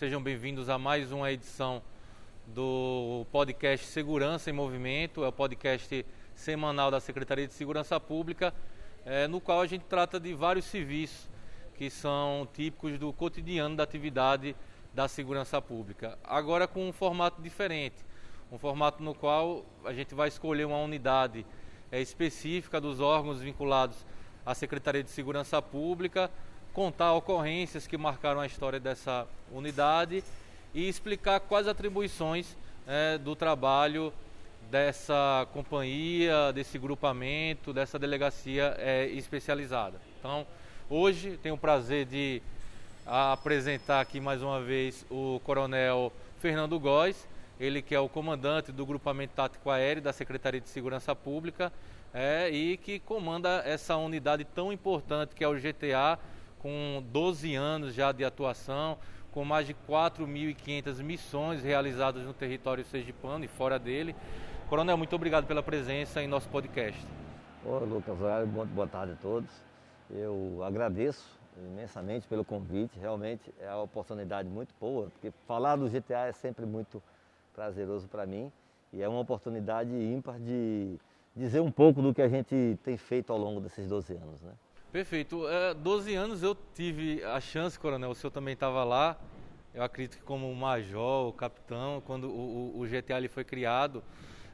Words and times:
Sejam 0.00 0.22
bem-vindos 0.22 0.70
a 0.70 0.78
mais 0.78 1.12
uma 1.12 1.30
edição 1.30 1.82
do 2.46 3.26
podcast 3.30 3.84
Segurança 3.84 4.48
em 4.48 4.52
Movimento, 4.54 5.22
é 5.22 5.28
o 5.28 5.32
podcast 5.32 6.06
semanal 6.34 6.90
da 6.90 6.98
Secretaria 7.00 7.46
de 7.46 7.52
Segurança 7.52 8.00
Pública, 8.00 8.54
é, 9.04 9.28
no 9.28 9.42
qual 9.42 9.60
a 9.60 9.66
gente 9.66 9.84
trata 9.84 10.18
de 10.18 10.32
vários 10.32 10.64
serviços 10.64 11.28
que 11.74 11.90
são 11.90 12.48
típicos 12.54 12.98
do 12.98 13.12
cotidiano 13.12 13.76
da 13.76 13.82
atividade 13.82 14.56
da 14.94 15.06
segurança 15.06 15.60
pública. 15.60 16.18
Agora 16.24 16.66
com 16.66 16.88
um 16.88 16.94
formato 16.94 17.42
diferente, 17.42 18.02
um 18.50 18.56
formato 18.56 19.02
no 19.02 19.14
qual 19.14 19.66
a 19.84 19.92
gente 19.92 20.14
vai 20.14 20.28
escolher 20.28 20.64
uma 20.64 20.78
unidade 20.78 21.44
é, 21.92 22.00
específica 22.00 22.80
dos 22.80 23.00
órgãos 23.00 23.42
vinculados 23.42 24.06
à 24.46 24.54
Secretaria 24.54 25.02
de 25.02 25.10
Segurança 25.10 25.60
Pública, 25.60 26.30
contar 26.80 27.12
ocorrências 27.12 27.86
que 27.86 27.98
marcaram 27.98 28.40
a 28.40 28.46
história 28.46 28.80
dessa 28.80 29.26
unidade 29.52 30.24
e 30.72 30.88
explicar 30.88 31.38
quais 31.38 31.68
atribuições 31.68 32.56
é, 32.86 33.18
do 33.18 33.36
trabalho 33.36 34.10
dessa 34.70 35.46
companhia, 35.52 36.50
desse 36.54 36.78
grupamento, 36.78 37.74
dessa 37.74 37.98
delegacia 37.98 38.74
é, 38.78 39.04
especializada. 39.08 40.00
Então, 40.18 40.46
hoje 40.88 41.38
tenho 41.42 41.54
o 41.54 41.58
prazer 41.58 42.06
de 42.06 42.40
apresentar 43.06 44.00
aqui 44.00 44.18
mais 44.18 44.40
uma 44.40 44.62
vez 44.62 45.04
o 45.10 45.38
Coronel 45.44 46.10
Fernando 46.38 46.80
Góes, 46.80 47.28
ele 47.60 47.82
que 47.82 47.94
é 47.94 48.00
o 48.00 48.08
comandante 48.08 48.72
do 48.72 48.86
grupamento 48.86 49.34
tático 49.34 49.68
aéreo 49.68 50.00
da 50.00 50.14
Secretaria 50.14 50.62
de 50.62 50.68
Segurança 50.70 51.14
Pública 51.14 51.70
é, 52.14 52.48
e 52.48 52.78
que 52.78 52.98
comanda 53.00 53.62
essa 53.66 53.98
unidade 53.98 54.46
tão 54.46 54.72
importante 54.72 55.34
que 55.34 55.44
é 55.44 55.48
o 55.48 55.54
GTA, 55.54 56.18
com 56.60 57.02
12 57.10 57.54
anos 57.54 57.94
já 57.94 58.12
de 58.12 58.24
atuação, 58.24 58.98
com 59.32 59.44
mais 59.44 59.66
de 59.66 59.74
4.500 59.88 61.02
missões 61.02 61.62
realizadas 61.62 62.24
no 62.24 62.32
território 62.32 62.84
sergipano 62.84 63.44
e 63.44 63.48
fora 63.48 63.78
dele. 63.78 64.14
Coronel, 64.68 64.96
muito 64.96 65.14
obrigado 65.16 65.46
pela 65.46 65.62
presença 65.62 66.22
em 66.22 66.28
nosso 66.28 66.48
podcast. 66.48 67.00
Ô, 67.64 67.78
Lucas, 67.78 68.16
boa 68.74 68.86
tarde 68.86 69.14
a 69.14 69.16
todos. 69.16 69.50
Eu 70.10 70.62
agradeço 70.64 71.38
imensamente 71.72 72.26
pelo 72.26 72.44
convite, 72.44 72.98
realmente 72.98 73.52
é 73.60 73.68
uma 73.68 73.82
oportunidade 73.82 74.48
muito 74.48 74.74
boa, 74.80 75.10
porque 75.10 75.30
falar 75.46 75.76
do 75.76 75.88
GTA 75.88 76.26
é 76.26 76.32
sempre 76.32 76.64
muito 76.64 77.02
prazeroso 77.54 78.08
para 78.08 78.26
mim 78.26 78.50
e 78.92 79.02
é 79.02 79.08
uma 79.08 79.20
oportunidade 79.20 79.90
ímpar 79.90 80.38
de 80.38 80.98
dizer 81.34 81.60
um 81.60 81.70
pouco 81.70 82.00
do 82.00 82.14
que 82.14 82.22
a 82.22 82.28
gente 82.28 82.78
tem 82.82 82.96
feito 82.96 83.32
ao 83.32 83.38
longo 83.38 83.60
desses 83.60 83.86
12 83.86 84.14
anos. 84.14 84.40
Né? 84.42 84.52
Perfeito. 84.92 85.46
É, 85.46 85.72
12 85.72 86.14
anos 86.16 86.42
eu 86.42 86.56
tive 86.74 87.22
a 87.22 87.40
chance, 87.40 87.78
Coronel, 87.78 88.10
o 88.10 88.14
senhor 88.14 88.32
também 88.32 88.54
estava 88.54 88.82
lá, 88.82 89.16
eu 89.72 89.84
acredito 89.84 90.16
que 90.18 90.24
como 90.24 90.52
major, 90.52 91.32
capitão, 91.34 92.02
quando 92.04 92.24
o, 92.28 92.74
o, 92.76 92.80
o 92.80 92.86
GTA 92.88 93.28
foi 93.28 93.44
criado, 93.44 94.02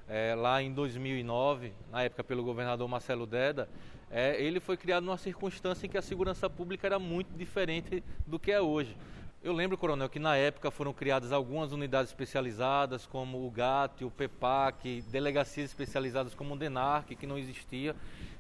é, 0.07 0.35
lá 0.35 0.61
em 0.61 0.71
2009, 0.75 1.73
na 1.91 2.03
época 2.03 2.23
pelo 2.23 2.45
governador 2.45 2.87
Marcelo 2.87 3.27
Deda, 3.27 3.67
é, 4.11 4.39
ele 4.39 4.61
foi 4.61 4.77
criado 4.77 5.05
numa 5.05 5.17
circunstância 5.17 5.87
em 5.87 5.89
que 5.89 5.97
a 5.97 6.03
segurança 6.03 6.51
pública 6.51 6.87
era 6.87 6.99
muito 6.99 7.35
diferente 7.35 8.05
do 8.27 8.39
que 8.39 8.53
é 8.53 8.61
hoje. 8.61 8.95
Eu 9.43 9.53
lembro, 9.53 9.79
coronel, 9.79 10.09
que 10.09 10.19
na 10.19 10.37
época 10.37 10.71
foram 10.71 10.93
criadas 10.93 11.31
algumas 11.31 11.71
unidades 11.71 12.11
especializadas, 12.11 13.07
como 13.07 13.47
o 13.47 13.51
GAT, 13.51 14.05
o 14.05 14.11
PEPAC, 14.11 15.03
delegacias 15.03 15.71
especializadas 15.71 16.35
como 16.35 16.55
o 16.55 16.59
DENARC, 16.59 17.15
que 17.15 17.27
não 17.27 17.39
existia. 17.39 17.95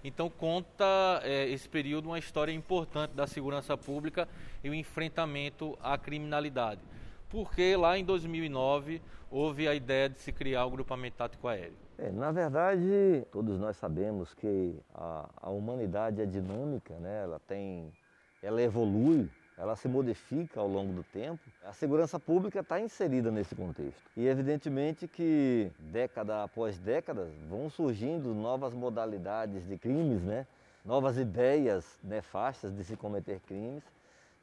Então 0.07 0.31
conta 0.31 0.85
é, 1.25 1.49
esse 1.49 1.69
período 1.69 2.07
uma 2.07 2.19
história 2.19 2.53
importante 2.53 3.11
da 3.11 3.27
segurança 3.27 3.77
pública 3.77 4.29
e 4.63 4.71
o 4.71 4.75
enfrentamento 4.75 5.77
à 5.83 5.99
criminalidade. 5.99 6.81
Porque 7.29 7.75
lá 7.75 7.99
em 7.99 8.05
2009 8.05 9.03
houve 9.29 9.67
a 9.67 9.75
ideia 9.75 10.09
de 10.09 10.21
se 10.21 10.31
criar 10.31 10.65
o 10.65 10.71
grupamento 10.71 11.17
tático 11.17 11.49
aéreo. 11.49 11.77
É, 11.99 12.13
na 12.13 12.31
verdade, 12.31 13.27
todos 13.33 13.59
nós 13.59 13.77
sabemos 13.79 14.33
que 14.33 14.79
a, 14.95 15.29
a 15.43 15.51
humanidade 15.51 16.23
é 16.23 16.27
dinâmica, 16.27 16.95
né? 17.01 17.25
ela 17.25 17.41
tem, 17.41 17.93
ela 18.41 18.63
evolui 18.63 19.29
ela 19.59 19.75
se 19.75 19.89
modifica 19.89 20.61
ao 20.61 20.69
longo 20.69 20.93
do 20.93 21.03
tempo. 21.03 21.41
A 21.65 21.73
segurança 21.73 22.21
pública 22.21 22.61
está 22.61 22.79
inserida 22.79 23.31
nesse 23.31 23.55
contexto. 23.55 24.03
E 24.17 24.27
evidentemente 24.27 25.09
que 25.09 25.71
década 25.79 26.45
após 26.45 26.79
década 26.79 27.31
vão 27.49 27.71
surgindo 27.71 28.35
novas 28.35 28.75
modalidades 28.75 29.67
de 29.67 29.79
crimes, 29.79 30.23
né? 30.23 30.47
novas 30.85 31.17
ideias 31.17 31.99
nefastas 32.05 32.75
de 32.75 32.85
se 32.85 32.97
cometer 32.97 33.41
crimes. 33.41 33.83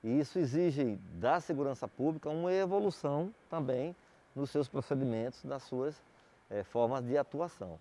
E 0.03 0.19
isso 0.19 0.40
exige 0.40 1.00
da 1.13 1.40
segurança 1.40 1.88
pública 1.88 2.29
uma 2.29 2.52
evolução 2.52 3.34
também 3.50 3.96
nos 4.35 4.50
seus 4.50 4.68
procedimentos, 4.68 5.44
nas 5.44 5.63
suas 5.63 5.96
é, 6.50 6.63
formas 6.63 7.06
de 7.06 7.18
atuação. 7.18 7.79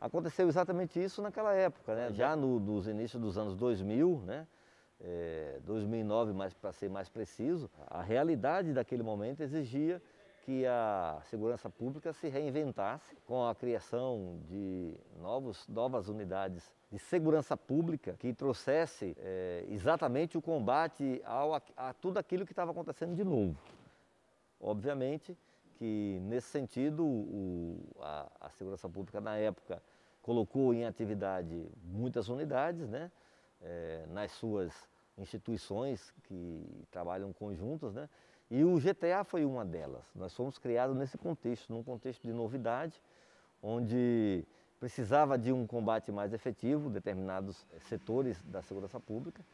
Aconteceu 0.00 0.48
exatamente 0.48 1.02
isso 1.02 1.20
naquela 1.20 1.52
época, 1.52 1.94
né? 1.94 2.12
já 2.12 2.36
no, 2.36 2.60
nos 2.60 2.86
inícios 2.86 3.20
dos 3.20 3.36
anos 3.36 3.56
2000, 3.56 4.22
né? 4.24 4.46
É, 5.00 5.60
2009, 5.64 6.32
mais 6.32 6.52
para 6.54 6.72
ser 6.72 6.88
mais 6.88 7.08
preciso, 7.08 7.70
a 7.86 8.02
realidade 8.02 8.72
daquele 8.72 9.02
momento 9.02 9.42
exigia 9.42 10.02
que 10.48 10.64
a 10.64 11.20
segurança 11.28 11.68
pública 11.68 12.10
se 12.12 12.26
reinventasse 12.28 13.14
com 13.26 13.46
a 13.46 13.54
criação 13.54 14.40
de 14.48 14.94
novos, 15.20 15.68
novas 15.68 16.08
unidades 16.08 16.72
de 16.90 16.98
segurança 16.98 17.54
pública 17.54 18.16
que 18.18 18.32
trouxesse 18.32 19.14
é, 19.18 19.66
exatamente 19.68 20.38
o 20.38 20.42
combate 20.42 21.20
ao, 21.24 21.54
a, 21.54 21.92
tudo 22.00 22.16
aquilo 22.18 22.46
que 22.46 22.52
estava 22.52 22.70
acontecendo 22.70 23.14
de 23.14 23.22
novo. 23.22 23.58
Obviamente 24.58 25.36
que 25.76 26.18
nesse 26.22 26.48
sentido 26.48 27.04
o, 27.04 27.78
a, 28.00 28.26
a 28.40 28.50
segurança 28.50 28.88
pública 28.88 29.20
na 29.20 29.36
época 29.36 29.82
colocou 30.22 30.72
em 30.72 30.86
atividade 30.86 31.70
muitas 31.84 32.28
unidades, 32.28 32.88
né? 32.88 33.10
É, 33.62 34.06
nas 34.10 34.32
suas 34.32 34.72
instituições 35.16 36.12
que 36.24 36.86
trabalham 36.90 37.32
conjuntos, 37.32 37.94
né? 37.94 38.08
E 38.50 38.64
o 38.64 38.78
GTA 38.78 39.24
foi 39.24 39.44
uma 39.44 39.64
delas. 39.64 40.04
Nós 40.14 40.34
fomos 40.34 40.58
criados 40.58 40.96
nesse 40.96 41.18
contexto, 41.18 41.70
num 41.70 41.82
contexto 41.82 42.22
de 42.22 42.32
novidade, 42.32 43.02
onde 43.62 44.44
precisava 44.80 45.36
de 45.36 45.52
um 45.52 45.66
combate 45.66 46.10
mais 46.10 46.32
efetivo, 46.32 46.88
determinados 46.88 47.66
setores 47.88 48.40
da 48.44 48.62
segurança 48.62 48.98
pública, 48.98 49.44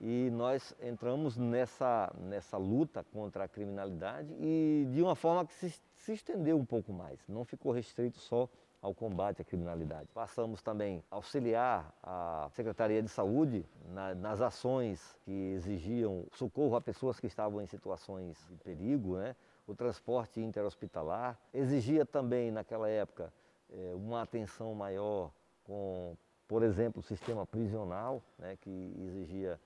e 0.00 0.30
nós 0.30 0.74
entramos 0.80 1.36
nessa, 1.36 2.12
nessa 2.20 2.56
luta 2.56 3.04
contra 3.12 3.44
a 3.44 3.48
criminalidade 3.48 4.32
e 4.40 4.86
de 4.92 5.02
uma 5.02 5.16
forma 5.16 5.44
que 5.44 5.52
se, 5.54 5.70
se 5.96 6.12
estendeu 6.12 6.56
um 6.56 6.64
pouco 6.64 6.92
mais, 6.92 7.18
não 7.28 7.44
ficou 7.44 7.72
restrito 7.72 8.18
só 8.18 8.48
ao 8.80 8.94
combate 8.94 9.42
à 9.42 9.44
criminalidade. 9.44 10.08
Passamos 10.14 10.62
também 10.62 11.02
a 11.10 11.16
auxiliar 11.16 11.92
a 12.02 12.48
Secretaria 12.52 13.02
de 13.02 13.08
Saúde 13.08 13.66
na, 13.86 14.14
nas 14.14 14.40
ações 14.40 15.16
que 15.24 15.52
exigiam 15.54 16.26
socorro 16.32 16.76
a 16.76 16.80
pessoas 16.80 17.18
que 17.18 17.26
estavam 17.26 17.60
em 17.60 17.66
situações 17.66 18.36
de 18.48 18.56
perigo, 18.56 19.16
né? 19.16 19.34
o 19.66 19.74
transporte 19.74 20.40
interhospitalar. 20.40 21.38
Exigia 21.52 22.06
também, 22.06 22.50
naquela 22.50 22.88
época, 22.88 23.32
é, 23.70 23.92
uma 23.94 24.22
atenção 24.22 24.74
maior 24.74 25.30
com, 25.64 26.16
por 26.46 26.62
exemplo, 26.62 27.00
o 27.00 27.02
sistema 27.02 27.44
prisional, 27.44 28.22
né? 28.38 28.56
que 28.60 28.94
exigia 28.98 29.60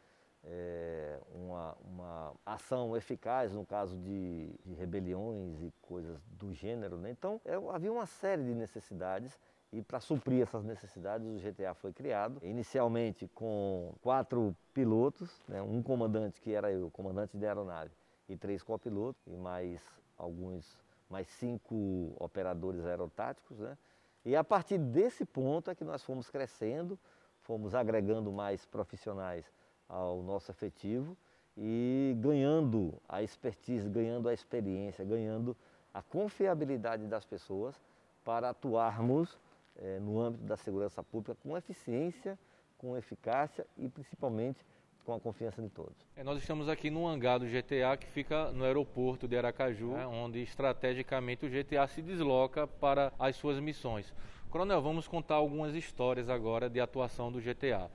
é, 0.44 1.18
uma, 1.34 1.76
uma, 1.84 2.34
ação 2.44 2.96
eficaz 2.96 3.52
no 3.52 3.64
caso 3.64 3.96
de, 3.98 4.50
de 4.64 4.74
rebeliões 4.74 5.62
e 5.62 5.72
coisas 5.82 6.20
do 6.26 6.52
gênero. 6.52 6.96
Né? 6.96 7.10
Então, 7.10 7.40
é, 7.44 7.54
havia 7.72 7.92
uma 7.92 8.06
série 8.06 8.42
de 8.42 8.54
necessidades 8.54 9.38
e 9.72 9.80
para 9.80 10.00
suprir 10.00 10.42
essas 10.42 10.64
necessidades 10.64 11.26
o 11.26 11.38
GTA 11.38 11.72
foi 11.74 11.92
criado, 11.92 12.38
inicialmente 12.42 13.26
com 13.28 13.94
quatro 14.02 14.54
pilotos, 14.74 15.30
né? 15.48 15.62
um 15.62 15.82
comandante 15.82 16.40
que 16.40 16.52
era 16.52 16.70
eu, 16.70 16.90
comandante 16.90 17.36
de 17.36 17.46
aeronave, 17.46 17.90
e 18.28 18.36
três 18.36 18.62
copilotos, 18.62 19.26
e 19.26 19.36
mais 19.36 19.80
alguns, 20.18 20.78
mais 21.08 21.26
cinco 21.28 22.14
operadores 22.18 22.84
aerotáticos. 22.84 23.58
Né? 23.58 23.78
E 24.24 24.36
a 24.36 24.44
partir 24.44 24.76
desse 24.76 25.24
ponto 25.24 25.70
é 25.70 25.74
que 25.74 25.84
nós 25.84 26.02
fomos 26.04 26.28
crescendo, 26.28 26.98
fomos 27.40 27.74
agregando 27.74 28.30
mais 28.30 28.66
profissionais 28.66 29.50
ao 29.88 30.22
nosso 30.22 30.50
efetivo 30.50 31.16
e 31.56 32.16
ganhando 32.18 32.94
a 33.08 33.22
expertise, 33.22 33.88
ganhando 33.88 34.28
a 34.28 34.34
experiência, 34.34 35.04
ganhando 35.04 35.56
a 35.92 36.02
confiabilidade 36.02 37.06
das 37.06 37.24
pessoas 37.24 37.80
para 38.24 38.50
atuarmos 38.50 39.38
é, 39.76 39.98
no 39.98 40.20
âmbito 40.20 40.44
da 40.44 40.56
segurança 40.56 41.02
pública 41.02 41.36
com 41.42 41.56
eficiência, 41.56 42.38
com 42.78 42.96
eficácia 42.96 43.66
e 43.76 43.88
principalmente 43.88 44.64
com 45.04 45.12
a 45.12 45.20
confiança 45.20 45.60
de 45.60 45.68
todos. 45.68 45.96
É, 46.16 46.22
nós 46.22 46.38
estamos 46.38 46.68
aqui 46.68 46.88
no 46.90 47.06
hangar 47.06 47.38
do 47.38 47.46
GTA 47.46 47.96
que 47.96 48.06
fica 48.06 48.52
no 48.52 48.64
aeroporto 48.64 49.26
de 49.26 49.36
Aracaju, 49.36 49.96
é. 49.96 50.06
onde 50.06 50.40
estrategicamente 50.40 51.44
o 51.44 51.50
GTA 51.50 51.86
se 51.88 52.00
desloca 52.00 52.66
para 52.66 53.12
as 53.18 53.36
suas 53.36 53.58
missões. 53.58 54.12
Coronel, 54.48 54.80
vamos 54.80 55.08
contar 55.08 55.36
algumas 55.36 55.74
histórias 55.74 56.28
agora 56.28 56.68
de 56.68 56.78
atuação 56.78 57.32
do 57.32 57.40
GTA. 57.40 57.90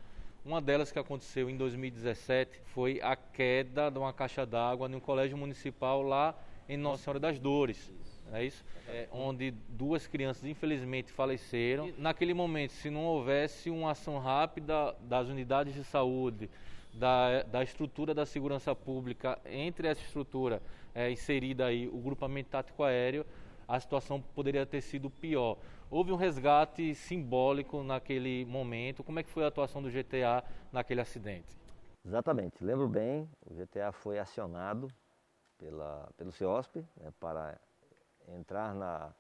Uma 0.47 0.61
delas 0.61 0.93
que 0.93 0.97
aconteceu 0.97 1.49
em 1.49 1.57
2017 1.57 2.61
foi 2.67 3.01
a 3.03 3.17
queda 3.17 3.91
de 3.91 3.99
uma 3.99 4.13
caixa 4.13 4.45
d'água 4.45 4.87
no 4.87 5.01
colégio 5.01 5.37
municipal 5.37 6.01
lá 6.01 6.33
em 6.69 6.77
Nossa 6.77 7.03
Senhora 7.03 7.19
das 7.19 7.37
Dores. 7.37 7.91
É 8.31 8.45
isso? 8.45 8.63
É, 8.87 9.09
onde 9.11 9.51
duas 9.67 10.07
crianças 10.07 10.45
infelizmente 10.45 11.11
faleceram. 11.11 11.91
Naquele 11.97 12.33
momento, 12.33 12.71
se 12.71 12.89
não 12.89 13.03
houvesse 13.03 13.69
uma 13.69 13.91
ação 13.91 14.19
rápida 14.19 14.95
das 15.01 15.27
unidades 15.27 15.73
de 15.73 15.83
saúde, 15.83 16.49
da, 16.93 17.43
da 17.43 17.61
estrutura 17.61 18.13
da 18.13 18.25
segurança 18.25 18.73
pública, 18.73 19.37
entre 19.51 19.89
essa 19.89 20.01
estrutura 20.01 20.61
é, 20.95 21.11
inserida 21.11 21.65
aí 21.65 21.89
o 21.89 21.97
grupamento 21.97 22.51
tático 22.51 22.83
aéreo, 22.83 23.25
a 23.67 23.79
situação 23.79 24.21
poderia 24.21 24.65
ter 24.65 24.81
sido 24.81 25.09
pior. 25.09 25.57
Houve 25.89 26.11
um 26.11 26.15
resgate 26.15 26.95
simbólico 26.95 27.83
naquele 27.83 28.45
momento. 28.45 29.03
Como 29.03 29.19
é 29.19 29.23
que 29.23 29.29
foi 29.29 29.43
a 29.43 29.47
atuação 29.47 29.81
do 29.81 29.89
GTA 29.89 30.43
naquele 30.71 31.01
acidente? 31.01 31.57
Exatamente. 32.05 32.63
Lembro 32.63 32.87
bem, 32.87 33.29
o 33.45 33.53
GTA 33.53 33.91
foi 33.91 34.19
acionado 34.19 34.87
pela, 35.57 36.09
pelo 36.17 36.31
CIOSP 36.31 36.85
né, 36.97 37.11
para 37.19 37.59
entrar 38.29 38.73
na, 38.73 39.13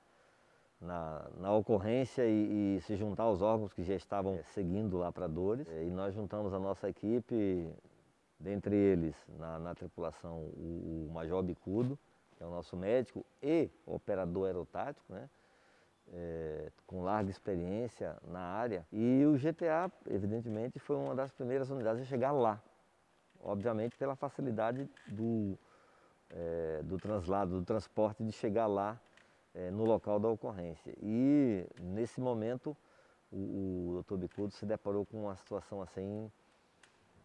na, 0.79 1.29
na 1.37 1.53
ocorrência 1.53 2.25
e, 2.25 2.77
e, 2.77 2.81
se 2.81 2.95
juntar 2.95 3.23
aos 3.23 3.41
órgãos 3.41 3.73
que 3.73 3.83
já 3.83 3.95
estavam 3.95 4.35
é, 4.35 4.43
seguindo 4.43 4.97
lá 4.97 5.11
para 5.11 5.27
Dores. 5.27 5.67
E 5.67 5.89
nós 5.89 6.13
juntamos 6.13 6.53
a 6.53 6.59
nossa 6.59 6.89
equipe, 6.89 7.69
dentre 8.39 8.75
eles, 8.75 9.15
na, 9.37 9.59
na 9.59 9.75
tripulação, 9.75 10.37
o, 10.37 11.07
o 11.09 11.13
Major 11.13 11.41
Bicudo, 11.43 11.97
que 12.37 12.43
é 12.43 12.45
o 12.45 12.49
nosso 12.49 12.77
médico 12.77 13.25
e 13.41 13.69
operador 13.85 14.45
aerotático, 14.45 15.11
né? 15.11 15.29
É, 16.13 16.71
com 16.85 17.03
larga 17.03 17.29
experiência 17.29 18.15
na 18.25 18.39
área. 18.39 18.85
E 18.93 19.25
o 19.25 19.33
GTA, 19.33 19.91
evidentemente, 20.09 20.79
foi 20.79 20.95
uma 20.95 21.13
das 21.13 21.31
primeiras 21.31 21.69
unidades 21.69 22.01
a 22.01 22.05
chegar 22.05 22.31
lá. 22.31 22.61
Obviamente 23.41 23.97
pela 23.97 24.15
facilidade 24.15 24.89
do, 25.07 25.57
é, 26.29 26.81
do 26.83 26.97
translado, 26.97 27.59
do 27.59 27.65
transporte, 27.65 28.23
de 28.23 28.31
chegar 28.31 28.67
lá 28.67 28.97
é, 29.53 29.69
no 29.69 29.83
local 29.83 30.17
da 30.17 30.29
ocorrência. 30.29 30.93
E 31.01 31.67
nesse 31.81 32.21
momento 32.21 32.75
o, 33.31 33.89
o 33.89 33.91
doutor 33.95 34.17
Bicudo 34.17 34.53
se 34.53 34.65
deparou 34.65 35.05
com 35.05 35.23
uma 35.23 35.35
situação 35.35 35.81
assim, 35.81 36.31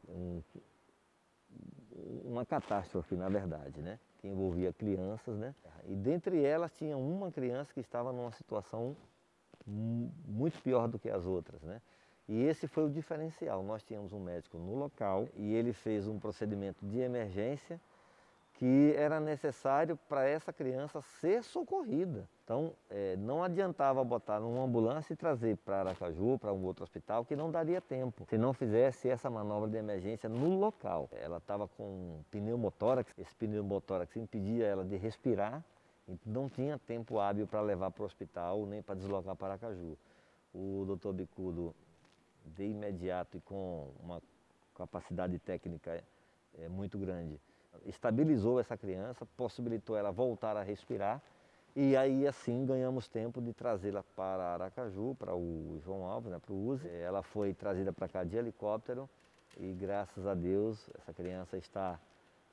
um, 0.09 0.43
uma 2.25 2.45
catástrofe 2.45 3.15
na 3.15 3.29
verdade, 3.29 3.81
né? 3.81 3.99
Que 4.23 4.29
envolvia 4.29 4.73
crianças, 4.73 5.37
né? 5.37 5.53
E 5.85 5.97
dentre 5.97 6.43
elas 6.43 6.73
tinha 6.73 6.97
uma 6.97 7.33
criança 7.33 7.75
que 7.75 7.81
estava 7.81 8.13
numa 8.13 8.31
situação 8.31 8.97
muito 9.67 10.63
pior 10.63 10.87
do 10.87 10.99
que 10.99 11.11
as 11.11 11.27
outras, 11.27 11.61
né? 11.63 11.83
E 12.29 12.41
esse 12.45 12.69
foi 12.69 12.85
o 12.85 12.89
diferencial. 12.89 13.65
Nós 13.65 13.83
tínhamos 13.83 14.13
um 14.13 14.21
médico 14.21 14.57
no 14.57 14.77
local 14.77 15.29
e 15.35 15.53
ele 15.53 15.73
fez 15.73 16.07
um 16.07 16.21
procedimento 16.21 16.87
de 16.87 17.01
emergência 17.01 17.81
que 18.55 18.95
era 18.97 19.19
necessário 19.19 19.99
para 20.09 20.25
essa 20.25 20.53
criança 20.53 21.03
ser 21.03 21.43
socorrida. 21.43 22.29
Então, 22.53 22.75
é, 22.91 23.17
não 23.17 23.43
adiantava 23.43 24.05
botar 24.05 24.39
numa 24.39 24.63
ambulância 24.63 25.15
e 25.15 25.17
trazer 25.17 25.57
para 25.57 25.79
Aracaju, 25.81 26.39
para 26.39 26.53
um 26.53 26.63
outro 26.65 26.85
hospital, 26.85 27.25
que 27.25 27.35
não 27.35 27.51
daria 27.51 27.81
tempo, 27.81 28.27
se 28.29 28.37
não 28.37 28.53
fizesse 28.53 29.09
essa 29.09 29.31
manobra 29.31 29.71
de 29.71 29.79
emergência 29.79 30.29
no 30.29 30.59
local. 30.59 31.09
Ela 31.13 31.39
estava 31.39 31.67
com 31.67 32.21
pneumotórax, 32.31 33.11
esse 33.17 33.35
pneumotórax 33.37 34.15
impedia 34.19 34.67
ela 34.67 34.85
de 34.85 34.97
respirar, 34.97 35.65
e 36.07 36.19
não 36.27 36.47
tinha 36.47 36.79
tempo 36.79 37.19
hábil 37.19 37.47
para 37.47 37.63
levar 37.63 37.91
para 37.91 38.03
o 38.03 38.05
hospital, 38.05 38.67
nem 38.67 38.83
para 38.83 38.97
deslocar 38.97 39.35
para 39.35 39.55
Aracaju. 39.55 39.97
O 40.53 40.85
doutor 40.87 41.15
Bicudo, 41.15 41.75
de 42.45 42.67
imediato 42.67 43.39
e 43.39 43.41
com 43.41 43.89
uma 43.99 44.21
capacidade 44.75 45.39
técnica 45.39 46.05
é, 46.59 46.69
muito 46.69 46.99
grande, 46.99 47.41
estabilizou 47.87 48.61
essa 48.61 48.77
criança, 48.77 49.25
possibilitou 49.39 49.97
ela 49.97 50.11
voltar 50.11 50.55
a 50.55 50.63
respirar 50.63 51.23
e 51.75 51.97
aí 51.97 52.27
assim 52.27 52.67
ganhamos 52.67 53.09
tempo 53.09 53.41
de 53.41 53.53
trazê-la 53.53 54.05
para 54.15 54.55
Aracaju, 54.55 55.17
para 55.19 55.35
o 55.35 55.81
João 55.85 56.05
Alves, 56.05 56.31
né, 56.31 56.39
para 56.39 56.53
o 56.53 56.67
USE. 56.67 56.89
Ela 56.89 57.23
foi 57.23 57.55
trazida 57.55 57.93
para 57.93 58.09
cá 58.09 58.25
de 58.25 58.37
helicóptero 58.37 59.09
e 59.59 59.73
graças 59.73 60.27
a 60.27 60.35
Deus 60.35 60.91
essa 60.99 61.13
criança 61.13 61.57
está 61.57 61.99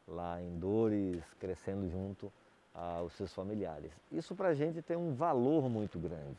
lá 0.07 0.42
em 0.42 0.57
Dores, 0.57 1.21
crescendo 1.39 1.89
junto 1.89 2.31
aos 2.74 3.13
seus 3.13 3.33
familiares. 3.33 3.92
Isso 4.12 4.36
para 4.36 4.50
a 4.50 4.54
gente 4.54 4.81
tem 4.81 4.95
um 4.95 5.13
valor 5.13 5.69
muito 5.69 6.00
grande. 6.00 6.38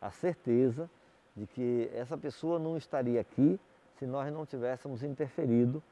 A 0.00 0.10
certeza 0.10 0.90
de 1.36 1.46
que 1.46 1.90
essa 1.92 2.16
pessoa 2.16 2.58
não 2.58 2.76
estaria 2.76 3.20
aqui 3.20 3.60
se 3.98 4.06
nós 4.06 4.32
não 4.32 4.46
tivéssemos 4.46 5.02
interferido 5.02 5.82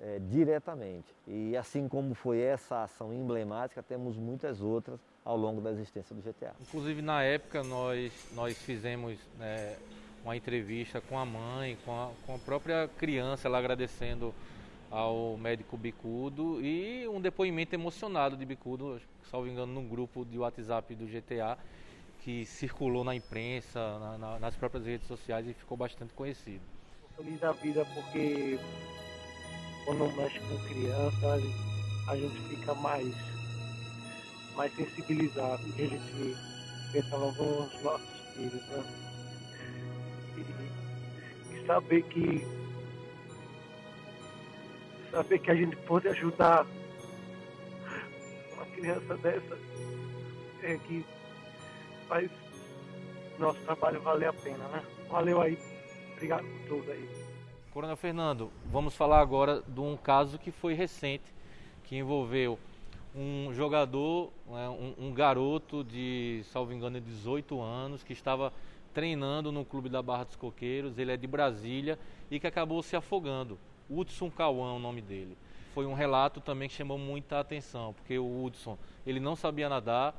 é, 0.00 0.18
diretamente. 0.18 1.14
E 1.26 1.56
assim 1.56 1.86
como 1.88 2.14
foi 2.14 2.40
essa 2.40 2.82
ação 2.82 3.12
emblemática, 3.12 3.82
temos 3.82 4.16
muitas 4.16 4.60
outras 4.60 4.98
ao 5.24 5.36
longo 5.36 5.60
da 5.60 5.70
existência 5.70 6.14
do 6.14 6.22
GTA. 6.22 6.54
Inclusive 6.60 7.02
na 7.02 7.22
época 7.22 7.62
nós, 7.62 8.12
nós 8.34 8.56
fizemos 8.58 9.18
né, 9.38 9.76
uma 10.24 10.36
entrevista 10.36 11.00
com 11.00 11.18
a 11.18 11.24
mãe, 11.24 11.76
com 11.84 11.92
a, 11.92 12.10
com 12.26 12.34
a 12.34 12.38
própria 12.38 12.88
criança, 12.98 13.48
ela 13.48 13.58
agradecendo 13.58 14.34
ao 14.90 15.38
médico 15.38 15.76
Bicudo 15.76 16.60
e 16.60 17.08
um 17.08 17.20
depoimento 17.20 17.74
emocionado 17.74 18.36
de 18.36 18.44
Bicudo, 18.44 19.00
salvo 19.30 19.48
engano, 19.48 19.72
num 19.72 19.88
grupo 19.88 20.24
de 20.24 20.38
WhatsApp 20.38 20.94
do 20.94 21.06
GTA 21.06 21.56
que 22.22 22.46
circulou 22.46 23.02
na 23.02 23.14
imprensa, 23.14 23.98
na, 23.98 24.18
na, 24.18 24.38
nas 24.38 24.54
próprias 24.54 24.86
redes 24.86 25.08
sociais 25.08 25.46
e 25.48 25.52
ficou 25.52 25.76
bastante 25.76 26.12
conhecido. 26.14 26.62
Feliz 27.16 27.40
da 27.40 27.52
vida 27.52 27.84
porque 27.94 28.58
quando 29.84 30.14
mexe 30.16 30.38
com 30.40 30.58
criança, 30.68 31.40
a 32.08 32.16
gente 32.16 32.38
fica 32.48 32.74
mais, 32.74 33.14
mais 34.56 34.74
sensibilizado, 34.74 35.62
e 35.76 35.82
a 35.82 35.88
gente 35.88 36.36
pensa 36.92 37.16
logo 37.16 37.42
nos 37.42 37.82
nossos 37.82 38.20
filhos, 38.34 38.68
né? 38.68 38.84
E, 40.36 41.54
e 41.54 41.66
saber 41.66 42.02
que 42.04 42.46
saber 45.10 45.38
que 45.38 45.50
a 45.50 45.54
gente 45.54 45.76
pode 45.76 46.08
ajudar 46.08 46.66
uma 48.54 48.66
criança 48.66 49.16
dessa 49.18 49.58
é 50.62 50.78
que 50.78 51.04
faz 52.08 52.30
nosso 53.38 53.60
trabalho 53.60 54.00
valer 54.00 54.28
a 54.28 54.32
pena, 54.32 54.66
né? 54.68 54.82
Valeu 55.08 55.40
aí. 55.40 55.58
Obrigado 56.12 56.44
por 56.44 56.68
tudo 56.68 56.92
aí. 56.92 57.08
Coronel 57.72 57.96
Fernando, 57.96 58.50
vamos 58.66 58.94
falar 58.94 59.20
agora 59.20 59.62
de 59.66 59.80
um 59.80 59.96
caso 59.96 60.38
que 60.38 60.50
foi 60.50 60.74
recente, 60.74 61.24
que 61.84 61.96
envolveu 61.96 62.58
um 63.14 63.52
jogador, 63.52 64.32
né, 64.46 64.68
um, 64.68 65.06
um, 65.06 65.12
garoto 65.12 65.84
de, 65.84 66.42
salvo 66.44 66.72
engano, 66.72 67.00
18 67.00 67.60
anos, 67.60 68.02
que 68.02 68.12
estava 68.12 68.52
treinando 68.94 69.52
no 69.52 69.64
clube 69.64 69.88
da 69.88 70.02
Barra 70.02 70.24
dos 70.24 70.36
Coqueiros, 70.36 70.98
ele 70.98 71.12
é 71.12 71.16
de 71.16 71.26
Brasília 71.26 71.98
e 72.30 72.40
que 72.40 72.46
acabou 72.46 72.82
se 72.82 72.96
afogando. 72.96 73.58
Hudson 73.88 74.30
Cauã 74.30 74.72
o 74.72 74.78
nome 74.78 75.02
dele. 75.02 75.36
Foi 75.74 75.86
um 75.86 75.94
relato 75.94 76.40
também 76.40 76.68
que 76.68 76.74
chamou 76.74 76.98
muita 76.98 77.40
atenção, 77.40 77.94
porque 77.94 78.18
o 78.18 78.44
Hudson, 78.44 78.78
ele 79.06 79.20
não 79.20 79.34
sabia 79.34 79.68
nadar, 79.68 80.14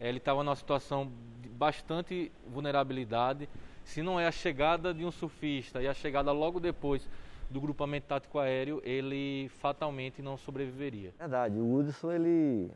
ele 0.00 0.18
estava 0.18 0.42
numa 0.44 0.56
situação 0.56 1.10
de 1.40 1.48
bastante 1.48 2.30
vulnerabilidade, 2.46 3.48
se 3.84 4.02
não 4.02 4.20
é 4.20 4.26
a 4.26 4.32
chegada 4.32 4.92
de 4.92 5.04
um 5.04 5.10
surfista 5.10 5.82
e 5.82 5.88
a 5.88 5.94
chegada 5.94 6.30
logo 6.30 6.60
depois 6.60 7.08
do 7.50 7.60
grupamento 7.60 8.06
tático 8.06 8.38
aéreo, 8.38 8.80
ele 8.84 9.48
fatalmente 9.48 10.22
não 10.22 10.36
sobreviveria. 10.36 11.14
Verdade, 11.18 11.58
o 11.58 11.74
Hudson 11.74 12.12
ele 12.12 12.70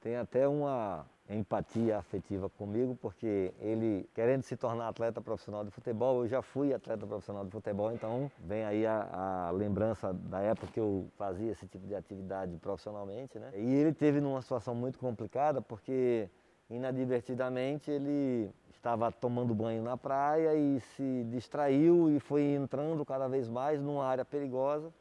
tem 0.00 0.16
até 0.16 0.46
uma 0.48 1.06
empatia 1.28 1.98
afetiva 1.98 2.48
comigo, 2.48 2.98
porque 3.00 3.52
ele, 3.60 4.08
querendo 4.14 4.42
se 4.42 4.56
tornar 4.56 4.88
atleta 4.88 5.20
profissional 5.20 5.64
de 5.64 5.70
futebol, 5.70 6.22
eu 6.22 6.28
já 6.28 6.42
fui 6.42 6.74
atleta 6.74 7.06
profissional 7.06 7.44
de 7.44 7.50
futebol, 7.50 7.92
então 7.92 8.30
vem 8.38 8.64
aí 8.64 8.84
a, 8.84 9.46
a 9.48 9.50
lembrança 9.52 10.12
da 10.12 10.40
época 10.40 10.72
que 10.72 10.80
eu 10.80 11.06
fazia 11.16 11.52
esse 11.52 11.66
tipo 11.66 11.86
de 11.86 11.94
atividade 11.94 12.56
profissionalmente, 12.56 13.38
né? 13.38 13.52
E 13.54 13.74
ele 13.74 13.92
teve 13.92 14.20
numa 14.20 14.42
situação 14.42 14.74
muito 14.74 14.98
complicada, 14.98 15.62
porque 15.62 16.28
inadvertidamente 16.70 17.90
ele 17.90 18.50
estava 18.72 19.12
tomando 19.12 19.54
banho 19.54 19.82
na 19.82 19.96
praia 19.96 20.54
e 20.54 20.80
se 20.80 21.24
distraiu 21.30 22.08
e 22.10 22.18
foi 22.18 22.42
entrando 22.42 23.04
cada 23.04 23.28
vez 23.28 23.48
mais 23.48 23.80
numa 23.80 24.04
área 24.06 24.24
perigosa. 24.24 24.92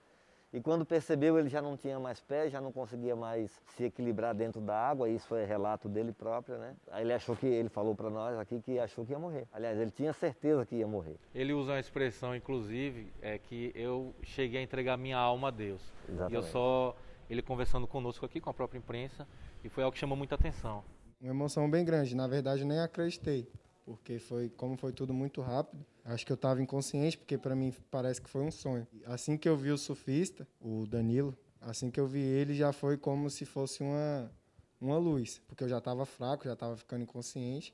E 0.52 0.60
quando 0.60 0.84
percebeu, 0.84 1.38
ele 1.38 1.48
já 1.48 1.62
não 1.62 1.78
tinha 1.78 2.00
mais 2.00 2.20
pés, 2.20 2.52
já 2.52 2.60
não 2.60 2.72
conseguia 2.72 3.16
mais 3.16 3.52
se 3.68 3.84
equilibrar 3.84 4.34
dentro 4.34 4.60
da 4.60 4.76
água, 4.76 5.08
isso 5.08 5.28
foi 5.28 5.46
relato 5.46 5.88
dele 5.88 6.12
próprio, 6.12 6.58
né? 6.58 6.76
Aí 6.90 7.04
ele 7.04 7.14
achou 7.14 7.36
que, 7.36 7.46
ele 7.46 7.70
falou 7.70 7.94
para 7.94 8.10
nós 8.10 8.36
aqui 8.38 8.60
que 8.60 8.80
achou 8.80 9.06
que 9.06 9.12
ia 9.12 9.20
morrer. 9.20 9.48
Aliás, 9.54 9.78
ele 9.78 9.92
tinha 9.92 10.12
certeza 10.12 10.66
que 10.66 10.76
ia 10.76 10.88
morrer. 10.88 11.18
Ele 11.36 11.54
usa 11.54 11.74
uma 11.74 11.80
expressão, 11.80 12.36
inclusive, 12.36 13.14
é 13.22 13.38
que 13.38 13.72
eu 13.76 14.12
cheguei 14.24 14.60
a 14.60 14.64
entregar 14.64 14.98
minha 14.98 15.20
alma 15.20 15.50
a 15.50 15.52
Deus. 15.52 15.94
Exatamente. 16.08 16.34
E 16.34 16.36
eu 16.36 16.42
só, 16.42 16.96
ele 17.30 17.44
conversando 17.44 17.86
conosco 17.86 18.26
aqui, 18.26 18.42
com 18.42 18.50
a 18.50 18.54
própria 18.54 18.80
imprensa, 18.80 19.28
e 19.64 19.70
foi 19.70 19.84
algo 19.84 19.94
que 19.94 20.00
chamou 20.00 20.18
muita 20.18 20.34
atenção. 20.34 20.84
Uma 21.20 21.32
emoção 21.32 21.70
bem 21.70 21.84
grande, 21.84 22.16
na 22.16 22.28
verdade 22.28 22.64
nem 22.64 22.80
acreditei 22.80 23.48
porque 23.90 24.20
foi 24.20 24.50
como 24.50 24.78
foi 24.78 24.94
tudo 24.94 25.12
muito 25.12 25.42
rápido. 25.42 25.84
Acho 26.06 26.24
que 26.24 26.32
eu 26.32 26.36
estava 26.36 26.62
inconsciente, 26.62 27.18
porque 27.18 27.40
para 27.40 27.56
mim 27.56 27.74
parece 27.90 28.22
que 28.22 28.30
foi 28.30 28.44
um 28.44 28.52
sonho. 28.52 28.88
Assim 29.04 29.36
que 29.36 29.50
eu 29.50 29.58
vi 29.58 29.72
o 29.72 29.78
surfista, 29.80 30.48
o 30.62 30.86
Danilo, 30.86 31.36
assim 31.60 31.90
que 31.90 32.00
eu 32.00 32.06
vi 32.06 32.20
ele, 32.20 32.54
já 32.54 32.72
foi 32.72 32.98
como 32.98 33.32
se 33.32 33.46
fosse 33.46 33.82
uma 33.82 34.32
uma 34.80 34.98
luz, 34.98 35.42
porque 35.48 35.64
eu 35.64 35.68
já 35.68 35.80
estava 35.80 36.06
fraco, 36.06 36.46
já 36.46 36.54
estava 36.54 36.78
ficando 36.78 37.02
inconsciente. 37.02 37.74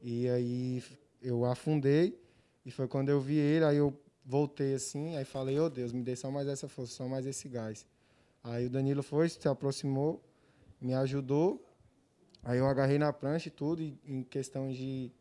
E 0.00 0.28
aí 0.28 0.84
eu 1.20 1.44
afundei 1.44 2.16
e 2.64 2.70
foi 2.70 2.86
quando 2.86 3.08
eu 3.08 3.20
vi 3.20 3.36
ele, 3.36 3.64
aí 3.64 3.76
eu 3.76 3.92
voltei 4.24 4.74
assim, 4.74 5.16
aí 5.16 5.24
falei, 5.24 5.58
ô 5.58 5.64
oh, 5.64 5.70
Deus, 5.70 5.92
me 5.92 6.02
dê 6.02 6.14
só 6.14 6.30
mais 6.30 6.46
essa 6.46 6.68
força, 6.68 6.94
só 6.94 7.08
mais 7.08 7.26
esse 7.26 7.48
gás. 7.48 7.84
Aí 8.44 8.66
o 8.66 8.70
Danilo 8.70 9.02
foi, 9.02 9.28
se 9.28 9.48
aproximou, 9.48 10.22
me 10.80 10.94
ajudou. 10.94 11.60
Aí 12.42 12.58
eu 12.58 12.66
agarrei 12.66 12.98
na 12.98 13.12
prancha 13.12 13.48
e 13.48 13.50
tudo, 13.50 13.82
e 13.82 13.98
em 14.04 14.22
questão 14.22 14.70
de 14.70 15.12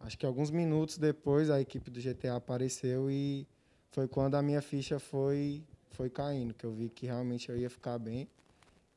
acho 0.00 0.16
que 0.18 0.26
alguns 0.26 0.50
minutos 0.50 0.98
depois 0.98 1.50
a 1.50 1.60
equipe 1.60 1.90
do 1.90 2.00
GTA 2.00 2.36
apareceu 2.36 3.10
e 3.10 3.46
foi 3.90 4.06
quando 4.06 4.34
a 4.34 4.42
minha 4.42 4.62
ficha 4.62 4.98
foi 4.98 5.62
foi 5.90 6.10
caindo, 6.10 6.52
que 6.52 6.64
eu 6.64 6.72
vi 6.72 6.90
que 6.90 7.06
realmente 7.06 7.48
eu 7.48 7.56
ia 7.56 7.70
ficar 7.70 7.98
bem 7.98 8.28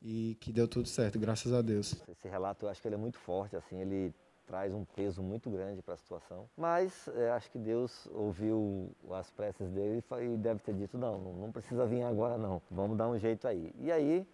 e 0.02 0.36
que 0.40 0.52
deu 0.52 0.68
tudo 0.68 0.88
certo, 0.88 1.18
graças 1.18 1.52
a 1.52 1.62
Deus. 1.62 1.94
Esse 2.08 2.28
relato 2.28 2.66
eu 2.66 2.70
acho 2.70 2.80
que 2.80 2.88
ele 2.88 2.94
é 2.94 2.98
muito 2.98 3.18
forte, 3.18 3.56
assim, 3.56 3.80
ele 3.80 4.14
traz 4.46 4.74
um 4.74 4.84
peso 4.84 5.22
muito 5.22 5.48
grande 5.48 5.80
para 5.80 5.94
a 5.94 5.96
situação. 5.96 6.48
Mas 6.56 7.08
é, 7.14 7.30
acho 7.30 7.50
que 7.50 7.58
Deus 7.58 8.06
ouviu 8.12 8.90
as 9.12 9.30
preces 9.30 9.70
dele 9.70 10.02
e 10.20 10.36
deve 10.36 10.60
ter 10.60 10.74
dito, 10.74 10.98
não, 10.98 11.18
não 11.34 11.52
precisa 11.52 11.86
vir 11.86 12.02
agora 12.02 12.36
não, 12.36 12.60
vamos 12.70 12.98
dar 12.98 13.08
um 13.08 13.16
jeito 13.16 13.46
aí. 13.46 13.72
E 13.78 13.92
aí 13.92 14.26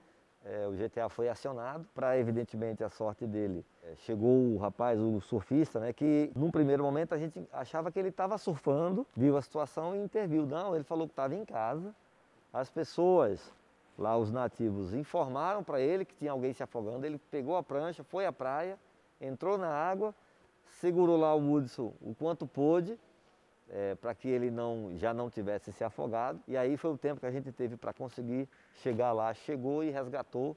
é, 0.48 0.66
o 0.66 0.72
GTA 0.72 1.08
foi 1.08 1.28
acionado 1.28 1.86
para, 1.94 2.16
evidentemente, 2.18 2.84
a 2.84 2.88
sorte 2.88 3.26
dele. 3.26 3.64
É, 3.82 3.94
chegou 3.96 4.54
o 4.54 4.56
rapaz, 4.58 4.98
o 5.00 5.20
surfista, 5.20 5.80
né, 5.80 5.92
que 5.92 6.30
num 6.36 6.50
primeiro 6.50 6.84
momento 6.84 7.14
a 7.14 7.18
gente 7.18 7.46
achava 7.52 7.90
que 7.90 7.98
ele 7.98 8.10
estava 8.10 8.38
surfando, 8.38 9.06
viu 9.14 9.36
a 9.36 9.42
situação 9.42 9.94
e 9.96 9.98
interviu. 9.98 10.46
Não, 10.46 10.74
ele 10.74 10.84
falou 10.84 11.06
que 11.06 11.12
estava 11.12 11.34
em 11.34 11.44
casa. 11.44 11.94
As 12.52 12.70
pessoas, 12.70 13.52
lá 13.98 14.16
os 14.16 14.30
nativos, 14.30 14.94
informaram 14.94 15.64
para 15.64 15.80
ele 15.80 16.04
que 16.04 16.14
tinha 16.14 16.30
alguém 16.30 16.52
se 16.52 16.62
afogando. 16.62 17.04
Ele 17.04 17.18
pegou 17.30 17.56
a 17.56 17.62
prancha, 17.62 18.04
foi 18.04 18.24
à 18.24 18.32
praia, 18.32 18.78
entrou 19.20 19.58
na 19.58 19.68
água, 19.68 20.14
segurou 20.80 21.16
lá 21.16 21.34
o 21.34 21.52
Hudson 21.52 21.92
o 22.00 22.14
quanto 22.14 22.46
pôde, 22.46 22.98
é, 23.70 23.94
para 23.94 24.14
que 24.14 24.28
ele 24.28 24.50
não, 24.50 24.92
já 24.96 25.12
não 25.12 25.30
tivesse 25.30 25.72
se 25.72 25.84
afogado. 25.84 26.40
E 26.46 26.56
aí 26.56 26.76
foi 26.76 26.92
o 26.92 26.98
tempo 26.98 27.20
que 27.20 27.26
a 27.26 27.30
gente 27.30 27.50
teve 27.52 27.76
para 27.76 27.92
conseguir 27.92 28.48
chegar 28.74 29.12
lá. 29.12 29.32
Chegou 29.34 29.82
e 29.82 29.90
resgatou. 29.90 30.56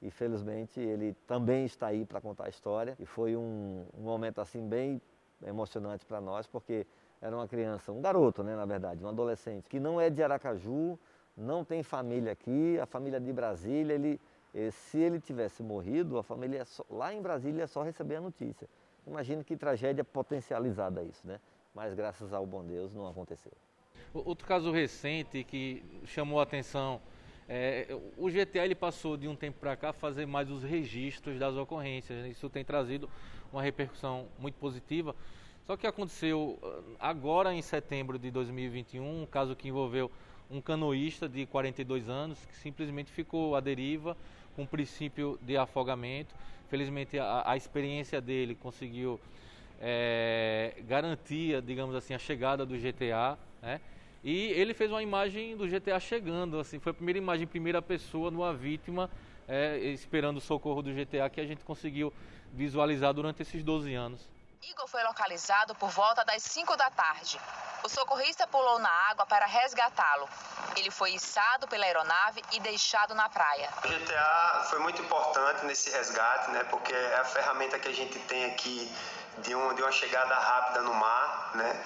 E 0.00 0.10
felizmente 0.10 0.78
ele 0.78 1.14
também 1.26 1.64
está 1.64 1.88
aí 1.88 2.04
para 2.04 2.20
contar 2.20 2.44
a 2.44 2.48
história. 2.48 2.96
E 3.00 3.06
foi 3.06 3.36
um, 3.36 3.84
um 3.96 4.02
momento 4.02 4.40
assim 4.40 4.66
bem 4.68 5.00
emocionante 5.44 6.04
para 6.04 6.20
nós, 6.20 6.46
porque 6.46 6.86
era 7.20 7.34
uma 7.34 7.48
criança, 7.48 7.92
um 7.92 8.00
garoto, 8.00 8.42
né, 8.42 8.54
na 8.54 8.64
verdade, 8.64 9.04
um 9.04 9.08
adolescente, 9.08 9.68
que 9.68 9.80
não 9.80 10.00
é 10.00 10.08
de 10.08 10.22
Aracaju, 10.22 10.98
não 11.36 11.64
tem 11.64 11.82
família 11.82 12.32
aqui, 12.32 12.78
a 12.78 12.86
família 12.86 13.20
de 13.20 13.32
Brasília, 13.32 13.94
ele 13.94 14.20
se 14.72 14.98
ele 14.98 15.20
tivesse 15.20 15.62
morrido, 15.62 16.18
a 16.18 16.22
família 16.22 16.66
lá 16.90 17.12
em 17.12 17.20
Brasília 17.20 17.66
só 17.66 17.82
receber 17.82 18.16
a 18.16 18.20
notícia. 18.20 18.68
Imagina 19.06 19.44
que 19.44 19.56
tragédia 19.56 20.02
potencializada 20.02 21.02
isso, 21.02 21.26
né? 21.26 21.38
Mas 21.74 21.94
graças 21.94 22.32
ao 22.32 22.46
bom 22.46 22.64
Deus 22.64 22.92
não 22.92 23.06
aconteceu. 23.06 23.52
Outro 24.12 24.46
caso 24.46 24.70
recente 24.70 25.44
que 25.44 25.84
chamou 26.06 26.40
a 26.40 26.42
atenção, 26.42 27.00
é, 27.48 27.86
o 28.16 28.28
GTA 28.28 28.64
ele 28.64 28.74
passou 28.74 29.16
de 29.16 29.28
um 29.28 29.36
tempo 29.36 29.58
para 29.60 29.76
cá 29.76 29.90
a 29.90 29.92
fazer 29.92 30.26
mais 30.26 30.50
os 30.50 30.62
registros 30.62 31.38
das 31.38 31.54
ocorrências. 31.54 32.22
Né? 32.22 32.28
Isso 32.30 32.48
tem 32.48 32.64
trazido 32.64 33.08
uma 33.52 33.62
repercussão 33.62 34.26
muito 34.38 34.56
positiva. 34.56 35.14
Só 35.66 35.76
que 35.76 35.86
aconteceu 35.86 36.58
ah, 36.98 37.10
agora 37.10 37.54
em 37.54 37.60
setembro 37.60 38.18
de 38.18 38.30
2021, 38.30 39.22
um 39.22 39.26
caso 39.26 39.54
que 39.54 39.68
envolveu 39.68 40.10
um 40.50 40.62
canoísta 40.62 41.28
de 41.28 41.44
42 41.44 42.08
anos 42.08 42.42
que 42.46 42.56
simplesmente 42.56 43.12
ficou 43.12 43.54
à 43.54 43.60
deriva 43.60 44.16
com 44.56 44.64
princípio 44.66 45.38
de 45.42 45.56
afogamento. 45.56 46.34
Felizmente 46.68 47.18
a, 47.18 47.42
a 47.44 47.56
experiência 47.56 48.20
dele 48.20 48.54
conseguiu 48.54 49.20
é, 49.80 50.74
garantir, 50.80 51.60
digamos 51.62 51.94
assim, 51.94 52.14
a 52.14 52.18
chegada 52.18 52.66
do 52.66 52.76
GTA, 52.76 53.38
né? 53.62 53.80
E 54.22 54.50
ele 54.52 54.74
fez 54.74 54.90
uma 54.90 55.02
imagem 55.02 55.56
do 55.56 55.66
GTA 55.66 56.00
chegando, 56.00 56.58
assim, 56.58 56.78
foi 56.78 56.90
a 56.90 56.94
primeira 56.94 57.18
imagem 57.18 57.44
em 57.44 57.48
primeira 57.48 57.80
pessoa 57.80 58.30
numa 58.30 58.52
vítima 58.52 59.08
é, 59.48 59.76
esperando 59.78 60.36
o 60.36 60.40
socorro 60.40 60.82
do 60.82 60.92
GTA 60.92 61.30
que 61.30 61.40
a 61.40 61.46
gente 61.46 61.64
conseguiu 61.64 62.12
visualizar 62.52 63.14
durante 63.14 63.42
esses 63.42 63.62
12 63.62 63.94
anos. 63.94 64.28
Igor 64.62 64.88
foi 64.88 65.02
localizado 65.04 65.74
por 65.76 65.88
volta 65.88 66.24
das 66.24 66.42
5 66.42 66.76
da 66.76 66.90
tarde. 66.90 67.38
O 67.84 67.88
socorrista 67.88 68.46
pulou 68.48 68.80
na 68.80 68.90
água 69.08 69.24
para 69.24 69.46
resgatá-lo. 69.46 70.28
Ele 70.76 70.90
foi 70.90 71.14
içado 71.14 71.68
pela 71.68 71.84
aeronave 71.84 72.42
e 72.52 72.60
deixado 72.60 73.14
na 73.14 73.28
praia. 73.28 73.70
O 73.84 73.88
GTA 73.88 74.64
foi 74.68 74.80
muito 74.80 75.00
importante 75.00 75.64
nesse 75.64 75.90
resgate, 75.90 76.50
né? 76.50 76.64
Porque 76.64 76.92
é 76.92 77.20
a 77.20 77.24
ferramenta 77.24 77.78
que 77.78 77.88
a 77.88 77.94
gente 77.94 78.18
tem 78.20 78.46
aqui 78.46 78.92
de, 79.42 79.54
um, 79.54 79.74
de 79.74 79.82
uma 79.82 79.92
chegada 79.92 80.34
rápida 80.34 80.82
no 80.82 80.94
mar, 80.94 81.52
né? 81.54 81.84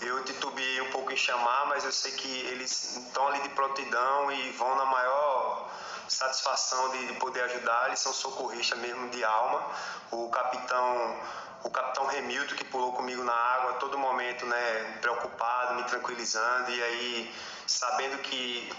Eu 0.00 0.22
titubeei 0.24 0.80
um 0.82 0.90
pouco 0.90 1.12
em 1.12 1.16
chamar, 1.16 1.66
mas 1.66 1.84
eu 1.84 1.92
sei 1.92 2.12
que 2.12 2.40
eles 2.46 2.96
estão 2.96 3.28
ali 3.28 3.40
de 3.42 3.48
prontidão 3.50 4.30
e 4.32 4.50
vão 4.52 4.74
na 4.76 4.84
maior 4.84 5.70
satisfação 6.08 6.90
de, 6.90 7.06
de 7.06 7.14
poder 7.14 7.42
ajudar. 7.44 7.86
Eles 7.86 8.00
são 8.00 8.12
socorristas 8.12 8.78
mesmo 8.78 9.08
de 9.10 9.24
alma. 9.24 9.64
O 10.10 10.28
capitão 10.30 11.16
o 11.64 11.70
capitão 11.70 12.04
Remildo 12.06 12.54
que 12.54 12.64
pulou 12.64 12.92
comigo 12.92 13.24
na 13.24 13.32
água 13.32 13.72
todo 13.74 13.98
momento, 13.98 14.44
né, 14.44 14.98
preocupado, 15.00 15.76
me 15.76 15.84
tranquilizando 15.84 16.70
e 16.70 16.82
aí 16.82 17.34
sabendo 17.66 18.18
que 18.18 18.70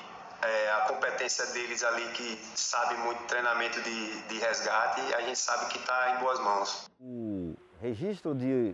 é, 0.41 0.71
a 0.71 0.81
competência 0.81 1.45
deles 1.47 1.83
ali 1.83 2.07
que 2.11 2.39
sabe 2.55 2.93
muito 2.97 3.23
treinamento 3.23 3.81
de, 3.81 4.21
de 4.21 4.37
resgate, 4.37 5.01
a 5.15 5.21
gente 5.21 5.39
sabe 5.39 5.65
que 5.71 5.79
está 5.79 6.11
em 6.11 6.17
boas 6.19 6.39
mãos. 6.39 6.91
Registro 7.81 8.33
de, 8.33 8.73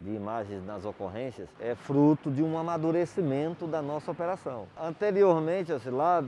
de 0.00 0.10
imagens 0.10 0.64
nas 0.64 0.84
ocorrências 0.84 1.48
é 1.60 1.74
fruto 1.74 2.30
de 2.30 2.42
um 2.42 2.58
amadurecimento 2.58 3.66
da 3.66 3.82
nossa 3.82 4.10
operação. 4.10 4.66
Anteriormente, 4.80 5.72
assim, 5.72 5.90
lá 5.90 6.24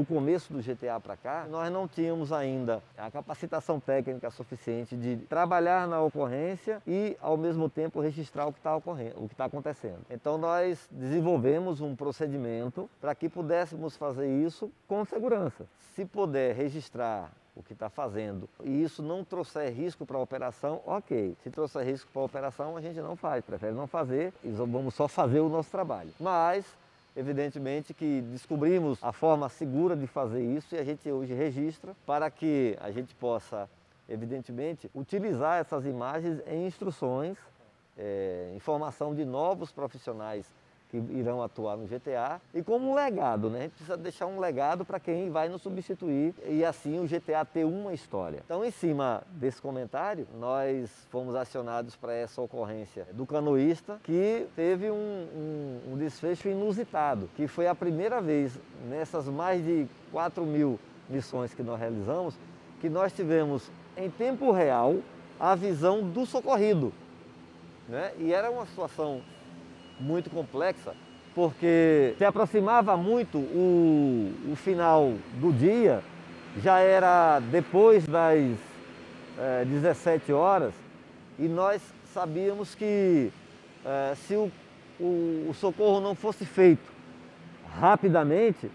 do 0.00 0.06
começo 0.06 0.50
do 0.50 0.62
GTA 0.62 0.98
para 0.98 1.14
cá, 1.14 1.46
nós 1.50 1.70
não 1.70 1.86
tínhamos 1.86 2.32
ainda 2.32 2.82
a 2.96 3.10
capacitação 3.10 3.78
técnica 3.78 4.30
suficiente 4.30 4.96
de 4.96 5.16
trabalhar 5.28 5.86
na 5.86 6.00
ocorrência 6.00 6.80
e, 6.86 7.18
ao 7.20 7.36
mesmo 7.36 7.68
tempo, 7.68 8.00
registrar 8.00 8.46
o 8.46 8.52
que 8.52 8.58
está 8.58 8.74
ocorrendo, 8.74 9.22
o 9.22 9.28
que 9.28 9.34
está 9.34 9.44
acontecendo. 9.44 10.00
Então, 10.08 10.38
nós 10.38 10.88
desenvolvemos 10.90 11.82
um 11.82 11.94
procedimento 11.94 12.88
para 12.98 13.14
que 13.14 13.28
pudéssemos 13.28 13.94
fazer 13.94 14.26
isso 14.26 14.72
com 14.88 15.04
segurança. 15.04 15.66
Se 15.94 16.06
puder 16.06 16.54
registrar 16.54 17.30
o 17.54 17.62
que 17.62 17.74
está 17.74 17.90
fazendo 17.90 18.48
e 18.64 18.82
isso 18.82 19.02
não 19.02 19.22
trouxer 19.22 19.70
risco 19.70 20.06
para 20.06 20.16
a 20.16 20.20
operação, 20.20 20.80
ok. 20.86 21.36
Se 21.42 21.50
trouxer 21.50 21.84
risco 21.84 22.10
para 22.10 22.22
a 22.22 22.24
operação, 22.24 22.74
a 22.74 22.80
gente 22.80 22.98
não 23.00 23.16
faz, 23.16 23.44
prefere 23.44 23.72
não 23.72 23.86
fazer 23.86 24.32
e 24.42 24.48
vamos 24.48 24.94
só 24.94 25.06
fazer 25.06 25.40
o 25.40 25.48
nosso 25.50 25.70
trabalho. 25.70 26.10
Mas 26.18 26.64
Evidentemente 27.16 27.92
que 27.92 28.20
descobrimos 28.22 29.02
a 29.02 29.12
forma 29.12 29.48
segura 29.48 29.96
de 29.96 30.06
fazer 30.06 30.42
isso 30.42 30.74
e 30.74 30.78
a 30.78 30.84
gente 30.84 31.10
hoje 31.10 31.34
registra 31.34 31.94
para 32.06 32.30
que 32.30 32.76
a 32.80 32.90
gente 32.90 33.14
possa, 33.16 33.68
evidentemente, 34.08 34.90
utilizar 34.94 35.58
essas 35.58 35.84
imagens 35.84 36.40
em 36.46 36.66
instruções, 36.66 37.36
é, 37.98 38.52
informação 38.54 39.14
de 39.14 39.24
novos 39.24 39.72
profissionais 39.72 40.46
que 40.90 40.96
irão 40.96 41.42
atuar 41.42 41.76
no 41.76 41.86
GTA 41.86 42.40
e 42.52 42.62
como 42.62 42.90
um 42.90 42.94
legado, 42.94 43.48
né? 43.48 43.58
A 43.58 43.62
gente 43.62 43.72
precisa 43.72 43.96
deixar 43.96 44.26
um 44.26 44.40
legado 44.40 44.84
para 44.84 44.98
quem 44.98 45.30
vai 45.30 45.48
nos 45.48 45.62
substituir 45.62 46.34
e 46.46 46.64
assim 46.64 46.98
o 46.98 47.04
GTA 47.04 47.44
ter 47.44 47.64
uma 47.64 47.94
história. 47.94 48.42
Então, 48.44 48.64
em 48.64 48.70
cima 48.70 49.22
desse 49.32 49.62
comentário, 49.62 50.26
nós 50.38 50.90
fomos 51.10 51.34
acionados 51.34 51.94
para 51.94 52.12
essa 52.12 52.40
ocorrência 52.40 53.06
do 53.12 53.24
canoísta 53.24 54.00
que 54.02 54.46
teve 54.56 54.90
um, 54.90 54.94
um, 54.94 55.92
um, 55.92 55.96
desfecho 55.96 56.48
inusitado, 56.48 57.30
que 57.36 57.46
foi 57.46 57.66
a 57.66 57.74
primeira 57.74 58.20
vez 58.20 58.58
nessas 58.88 59.26
mais 59.26 59.64
de 59.64 59.86
4 60.10 60.44
mil 60.44 60.78
missões 61.08 61.54
que 61.54 61.62
nós 61.62 61.78
realizamos 61.78 62.34
que 62.80 62.88
nós 62.88 63.12
tivemos 63.12 63.70
em 63.96 64.10
tempo 64.10 64.50
real 64.50 64.96
a 65.38 65.54
visão 65.54 66.02
do 66.02 66.24
socorrido. 66.26 66.92
Né? 67.88 68.12
E 68.18 68.32
era 68.32 68.50
uma 68.50 68.66
situação 68.66 69.20
muito 70.00 70.30
complexa, 70.30 70.94
porque 71.34 72.14
se 72.18 72.24
aproximava 72.24 72.96
muito 72.96 73.38
o, 73.38 74.32
o 74.50 74.56
final 74.56 75.12
do 75.40 75.52
dia, 75.52 76.02
já 76.62 76.80
era 76.80 77.38
depois 77.40 78.06
das 78.06 78.58
é, 79.38 79.64
17 79.64 80.32
horas, 80.32 80.74
e 81.38 81.46
nós 81.46 81.80
sabíamos 82.12 82.74
que 82.74 83.30
é, 83.84 84.14
se 84.14 84.34
o, 84.34 84.50
o, 84.98 85.46
o, 85.48 85.54
socorro 85.54 86.00
não 86.00 86.14
fosse 86.14 86.44
feito 86.44 86.90
rapidamente, 87.78 88.70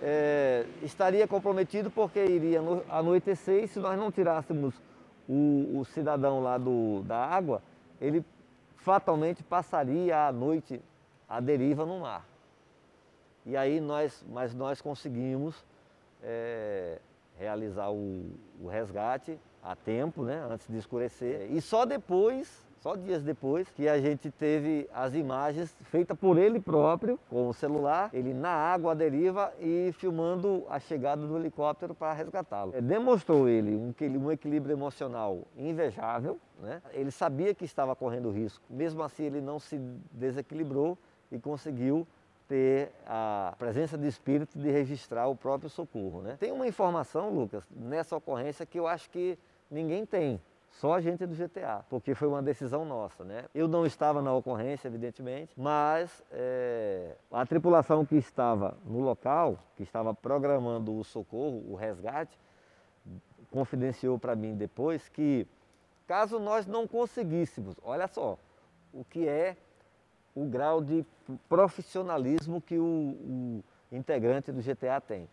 é, 0.00 0.64
estaria 0.82 1.26
comprometido 1.26 1.90
porque 1.90 2.24
iria 2.24 2.60
anoitecer 2.88 3.64
e 3.64 3.68
se 3.68 3.78
nós 3.78 3.98
não 3.98 4.10
tirássemos 4.10 4.74
o, 5.28 5.80
o 5.80 5.84
cidadão 5.86 6.42
lá 6.42 6.56
do, 6.56 7.02
da 7.02 7.16
água, 7.16 7.60
ele 8.00 8.24
fatalmente 8.86 9.42
passaria 9.42 10.28
a 10.28 10.32
noite 10.32 10.80
à 11.28 11.40
deriva 11.40 11.84
no 11.84 11.98
mar. 11.98 12.24
E 13.44 13.56
aí 13.56 13.80
nós, 13.80 14.24
mas 14.28 14.54
nós 14.54 14.80
conseguimos 14.80 15.66
é, 16.22 17.00
realizar 17.36 17.90
o, 17.90 18.30
o 18.62 18.68
resgate 18.68 19.40
a 19.60 19.74
tempo, 19.74 20.22
né, 20.22 20.40
antes 20.48 20.68
de 20.68 20.78
escurecer. 20.78 21.50
E 21.50 21.60
só 21.60 21.84
depois 21.84 22.64
só 22.86 22.94
dias 22.94 23.20
depois 23.20 23.68
que 23.70 23.88
a 23.88 24.00
gente 24.00 24.30
teve 24.30 24.88
as 24.94 25.12
imagens 25.12 25.74
feitas 25.90 26.16
por 26.16 26.38
ele 26.38 26.60
próprio, 26.60 27.18
com 27.28 27.48
o 27.48 27.52
celular, 27.52 28.10
ele 28.12 28.32
na 28.32 28.50
água 28.50 28.92
à 28.92 28.94
deriva 28.94 29.52
e 29.58 29.90
filmando 29.94 30.64
a 30.68 30.78
chegada 30.78 31.26
do 31.26 31.36
helicóptero 31.36 31.96
para 31.96 32.12
resgatá-lo. 32.12 32.72
É, 32.76 32.80
demonstrou 32.80 33.48
ele 33.48 33.74
um, 33.74 33.92
um 34.20 34.30
equilíbrio 34.30 34.72
emocional 34.72 35.42
invejável, 35.56 36.38
né? 36.60 36.80
ele 36.92 37.10
sabia 37.10 37.52
que 37.52 37.64
estava 37.64 37.96
correndo 37.96 38.30
risco, 38.30 38.62
mesmo 38.70 39.02
assim 39.02 39.24
ele 39.24 39.40
não 39.40 39.58
se 39.58 39.76
desequilibrou 40.12 40.96
e 41.32 41.40
conseguiu 41.40 42.06
ter 42.46 42.92
a 43.04 43.52
presença 43.58 43.98
de 43.98 44.06
espírito 44.06 44.56
de 44.56 44.70
registrar 44.70 45.26
o 45.26 45.34
próprio 45.34 45.68
socorro. 45.68 46.22
Né? 46.22 46.36
Tem 46.38 46.52
uma 46.52 46.68
informação, 46.68 47.30
Lucas, 47.30 47.64
nessa 47.68 48.14
ocorrência 48.14 48.64
que 48.64 48.78
eu 48.78 48.86
acho 48.86 49.10
que 49.10 49.36
ninguém 49.68 50.06
tem. 50.06 50.40
Só 50.80 50.92
a 50.94 51.00
gente 51.00 51.24
do 51.24 51.34
GTA, 51.34 51.82
porque 51.88 52.14
foi 52.14 52.28
uma 52.28 52.42
decisão 52.42 52.84
nossa, 52.84 53.24
né? 53.24 53.46
Eu 53.54 53.66
não 53.66 53.86
estava 53.86 54.20
na 54.20 54.34
ocorrência, 54.34 54.88
evidentemente, 54.88 55.50
mas 55.56 56.22
é, 56.30 57.16
a 57.32 57.46
tripulação 57.46 58.04
que 58.04 58.16
estava 58.16 58.76
no 58.84 59.00
local, 59.00 59.58
que 59.74 59.82
estava 59.82 60.12
programando 60.12 60.94
o 60.94 61.02
socorro, 61.02 61.64
o 61.66 61.76
resgate, 61.76 62.38
confidenciou 63.50 64.18
para 64.18 64.36
mim 64.36 64.54
depois 64.54 65.08
que 65.08 65.46
caso 66.06 66.38
nós 66.38 66.66
não 66.66 66.86
conseguíssemos, 66.86 67.74
olha 67.82 68.06
só, 68.06 68.38
o 68.92 69.02
que 69.02 69.26
é 69.26 69.56
o 70.34 70.44
grau 70.44 70.82
de 70.82 71.06
profissionalismo 71.48 72.60
que 72.60 72.76
o, 72.78 72.84
o 72.84 73.64
integrante 73.90 74.52
do 74.52 74.60
GTA 74.60 75.00
tem. 75.00 75.26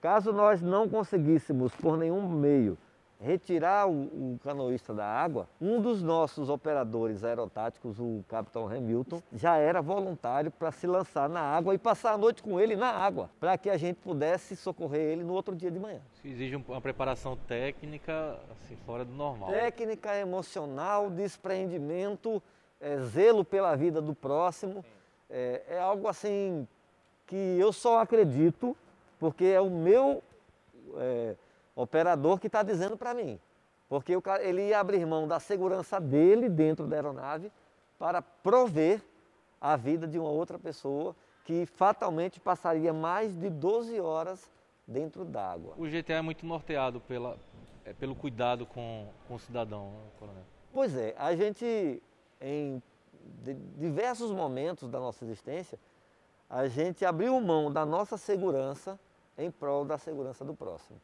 Caso 0.00 0.32
nós 0.32 0.62
não 0.62 0.88
conseguíssemos 0.88 1.74
por 1.74 1.96
nenhum 1.98 2.28
meio 2.28 2.78
retirar 3.20 3.88
o, 3.88 4.34
o, 4.34 4.40
canoísta 4.42 4.92
da 4.92 5.06
água, 5.06 5.48
um 5.60 5.80
dos 5.80 6.02
nossos 6.02 6.48
operadores 6.48 7.24
aerotáticos, 7.24 7.98
o 7.98 8.24
capitão 8.28 8.68
Hamilton, 8.68 9.22
já 9.32 9.56
era 9.56 9.80
voluntário 9.80 10.50
para 10.50 10.70
se 10.70 10.86
lançar 10.86 11.28
na 11.28 11.40
água 11.40 11.74
e 11.74 11.78
passar 11.78 12.12
a 12.12 12.18
noite 12.18 12.42
com 12.42 12.60
ele 12.60 12.76
na 12.76 12.90
água, 12.90 13.30
para 13.40 13.56
que 13.56 13.70
a 13.70 13.76
gente 13.76 13.96
pudesse 13.96 14.54
socorrer 14.56 15.12
ele 15.12 15.24
no 15.24 15.32
outro 15.32 15.54
dia 15.54 15.70
de 15.70 15.78
manhã. 15.78 16.00
Isso 16.14 16.26
exige 16.26 16.56
uma 16.56 16.80
preparação 16.80 17.36
técnica 17.36 18.38
assim, 18.50 18.76
fora 18.84 19.04
do 19.04 19.12
normal. 19.12 19.50
Técnica, 19.50 20.16
emocional, 20.16 21.10
desprendimento, 21.10 22.42
é, 22.80 22.98
zelo 22.98 23.44
pela 23.44 23.74
vida 23.74 24.00
do 24.00 24.14
próximo. 24.14 24.84
É, 25.28 25.62
é 25.68 25.78
algo 25.78 26.06
assim 26.06 26.68
que 27.26 27.36
eu 27.36 27.72
só 27.72 28.00
acredito 28.00 28.76
porque 29.18 29.44
é 29.44 29.60
o 29.60 29.70
meu. 29.70 30.22
É, 30.98 31.34
operador 31.76 32.40
que 32.40 32.48
está 32.48 32.62
dizendo 32.62 32.96
para 32.96 33.14
mim. 33.14 33.38
Porque 33.88 34.12
ele 34.40 34.68
ia 34.68 34.80
abrir 34.80 35.06
mão 35.06 35.28
da 35.28 35.38
segurança 35.38 36.00
dele 36.00 36.48
dentro 36.48 36.86
da 36.86 36.96
aeronave 36.96 37.52
para 37.98 38.20
prover 38.20 39.00
a 39.60 39.76
vida 39.76 40.08
de 40.08 40.18
uma 40.18 40.30
outra 40.30 40.58
pessoa 40.58 41.14
que 41.44 41.64
fatalmente 41.66 42.40
passaria 42.40 42.92
mais 42.92 43.36
de 43.36 43.48
12 43.48 44.00
horas 44.00 44.50
dentro 44.86 45.24
d'água. 45.24 45.74
O 45.76 45.86
GTA 45.86 46.14
é 46.14 46.22
muito 46.22 46.44
norteado 46.44 47.00
pela, 47.00 47.38
é, 47.84 47.92
pelo 47.92 48.16
cuidado 48.16 48.66
com, 48.66 49.08
com 49.28 49.34
o 49.34 49.38
cidadão, 49.38 49.90
né, 49.90 50.10
coronel? 50.18 50.42
Pois 50.72 50.96
é, 50.96 51.14
a 51.16 51.34
gente, 51.36 52.02
em 52.40 52.82
diversos 53.76 54.32
momentos 54.32 54.88
da 54.88 54.98
nossa 54.98 55.24
existência, 55.24 55.78
a 56.50 56.66
gente 56.68 57.04
abriu 57.04 57.40
mão 57.40 57.72
da 57.72 57.86
nossa 57.86 58.16
segurança 58.16 58.98
em 59.38 59.50
prol 59.50 59.84
da 59.84 59.98
segurança 59.98 60.44
do 60.44 60.54
próximo. 60.54 61.00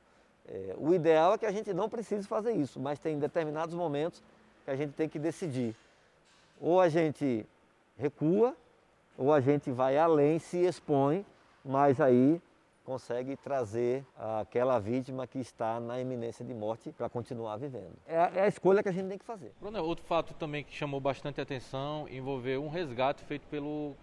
É, 0.49 0.75
o 0.77 0.93
ideal 0.93 1.35
é 1.35 1.39
que 1.39 1.47
a 1.47 1.53
gente 1.53 1.73
não 1.73 1.89
precise 1.89 2.27
fazer 2.27 2.53
isso, 2.53 2.81
mas 2.81 2.99
tem 2.99 3.19
determinados 3.19 3.75
momentos 3.75 4.23
que 4.65 4.71
a 4.71 4.77
gente 4.77 4.93
tem 4.93 5.09
que 5.09 5.19
decidir. 5.19 5.75
Ou 6.61 6.81
a 6.81 6.89
gente 6.89 7.47
recua, 7.97 8.57
ou 9.17 9.33
a 9.33 9.41
gente 9.41 9.71
vai 9.71 9.97
além, 9.97 10.39
se 10.39 10.59
expõe, 10.59 11.25
mas 11.65 12.01
aí 12.01 12.41
consegue 12.85 13.37
trazer 13.37 14.05
aquela 14.41 14.79
vítima 14.79 15.27
que 15.27 15.39
está 15.39 15.79
na 15.79 16.01
iminência 16.01 16.45
de 16.45 16.53
morte 16.53 16.91
para 16.91 17.09
continuar 17.09 17.57
vivendo. 17.57 17.95
É, 18.07 18.17
é, 18.17 18.41
a 18.43 18.49
escolha 18.49 18.83
que 18.83 18.89
a 18.89 18.93
gente 18.93 19.09
tem 19.09 19.19
que 19.19 19.25
fazer. 19.25 19.53
Bruno, 19.61 19.81
outro 19.83 20.05
fato 20.05 20.35
também 20.35 20.65
que 20.65 20.75
chamou 20.75 21.01
bastante 21.01 21.41
atenção 21.41 22.09
envolveu 22.09 22.65
um 22.65 22.69
resgate 22.69 23.25
feito 23.25 23.47
pelo, 23.47 23.95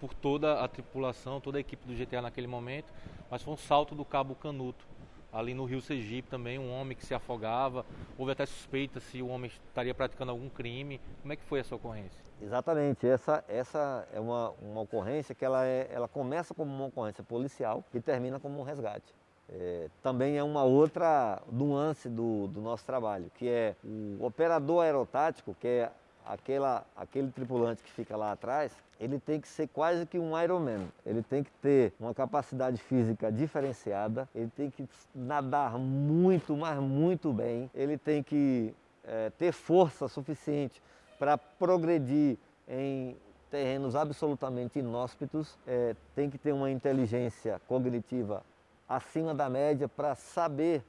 por 0.00 0.12
toda 0.12 0.60
a 0.60 0.66
tripulação, 0.66 1.40
toda 1.40 1.58
a 1.58 1.60
equipe 1.60 1.86
do 1.86 1.94
GTA 1.94 2.22
naquele 2.22 2.48
momento, 2.48 2.92
mas 3.30 3.42
foi 3.42 3.54
um 3.54 3.56
salto 3.56 3.94
do 3.94 4.04
Cabo 4.04 4.34
Canuto 4.34 4.84
ali 5.32 5.54
no 5.54 5.64
Rio 5.64 5.80
Sergipe 5.80 6.28
também, 6.28 6.58
um 6.58 6.72
homem 6.72 6.96
que 6.96 7.04
se 7.04 7.14
afogava. 7.14 7.84
Houve 8.16 8.32
até 8.32 8.46
suspeita 8.46 9.00
se 9.00 9.22
o 9.22 9.28
homem 9.28 9.50
estaria 9.66 9.94
praticando 9.94 10.30
algum 10.30 10.48
crime. 10.48 11.00
Como 11.20 11.32
é 11.32 11.36
que 11.36 11.44
foi 11.44 11.60
essa 11.60 11.74
ocorrência? 11.74 12.22
Exatamente, 12.40 13.06
essa, 13.06 13.44
essa 13.48 14.06
é 14.12 14.20
uma, 14.20 14.50
uma 14.62 14.80
ocorrência 14.80 15.34
que 15.34 15.44
ela, 15.44 15.66
é, 15.66 15.88
ela 15.90 16.06
começa 16.06 16.54
como 16.54 16.72
uma 16.72 16.86
ocorrência 16.86 17.24
policial 17.24 17.84
e 17.92 18.00
termina 18.00 18.38
como 18.38 18.60
um 18.60 18.62
resgate. 18.62 19.12
É, 19.50 19.88
também 20.02 20.36
é 20.36 20.42
uma 20.42 20.62
outra 20.62 21.42
nuance 21.50 22.08
do, 22.08 22.48
do 22.48 22.60
nosso 22.60 22.84
trabalho, 22.84 23.30
que 23.34 23.48
é 23.48 23.74
o 23.82 24.24
operador 24.24 24.84
aerotático, 24.84 25.56
que 25.58 25.66
é 25.66 25.90
aquela, 26.28 26.84
aquele 26.94 27.30
tripulante 27.30 27.82
que 27.82 27.90
fica 27.90 28.16
lá 28.16 28.32
atrás, 28.32 28.76
ele 29.00 29.18
tem 29.18 29.40
que 29.40 29.48
ser 29.48 29.66
quase 29.68 30.04
que 30.04 30.18
um 30.18 30.38
Ironman. 30.40 30.88
Ele 31.04 31.22
tem 31.22 31.42
que 31.42 31.50
ter 31.62 31.92
uma 31.98 32.12
capacidade 32.12 32.76
física 32.76 33.32
diferenciada, 33.32 34.28
ele 34.34 34.50
tem 34.54 34.70
que 34.70 34.86
nadar 35.14 35.78
muito, 35.78 36.54
mas 36.54 36.78
muito 36.78 37.32
bem, 37.32 37.70
ele 37.74 37.96
tem 37.96 38.22
que 38.22 38.74
é, 39.04 39.30
ter 39.30 39.52
força 39.52 40.06
suficiente 40.06 40.82
para 41.18 41.38
progredir 41.38 42.36
em 42.68 43.16
terrenos 43.50 43.96
absolutamente 43.96 44.78
inóspitos, 44.78 45.58
é, 45.66 45.96
tem 46.14 46.28
que 46.28 46.36
ter 46.36 46.52
uma 46.52 46.70
inteligência 46.70 47.58
cognitiva 47.66 48.44
acima 48.86 49.34
da 49.34 49.48
média 49.48 49.88
para 49.88 50.14
saber 50.14 50.82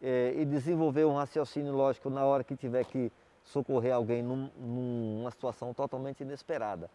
é, 0.00 0.34
e 0.36 0.44
desenvolver 0.44 1.04
um 1.04 1.14
raciocínio 1.14 1.74
lógico 1.74 2.08
na 2.08 2.24
hora 2.24 2.44
que 2.44 2.54
tiver 2.54 2.84
que 2.84 3.10
socorrer 3.46 3.94
alguém 3.94 4.22
num, 4.22 4.50
numa 4.58 5.30
situação 5.30 5.72
totalmente 5.72 6.22
inesperada. 6.22 6.90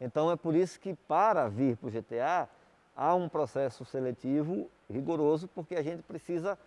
Então 0.00 0.30
é 0.30 0.36
por 0.36 0.54
isso 0.54 0.80
que 0.80 0.94
para 0.94 1.48
vir 1.48 1.76
para 1.76 1.88
o 1.88 1.90
GTA 1.90 2.48
há 2.96 3.14
um 3.14 3.28
processo 3.28 3.84
seletivo 3.84 4.70
rigoroso, 4.90 5.48
porque 5.48 5.74
a 5.74 5.82
gente 5.82 6.02
precisa 6.02 6.58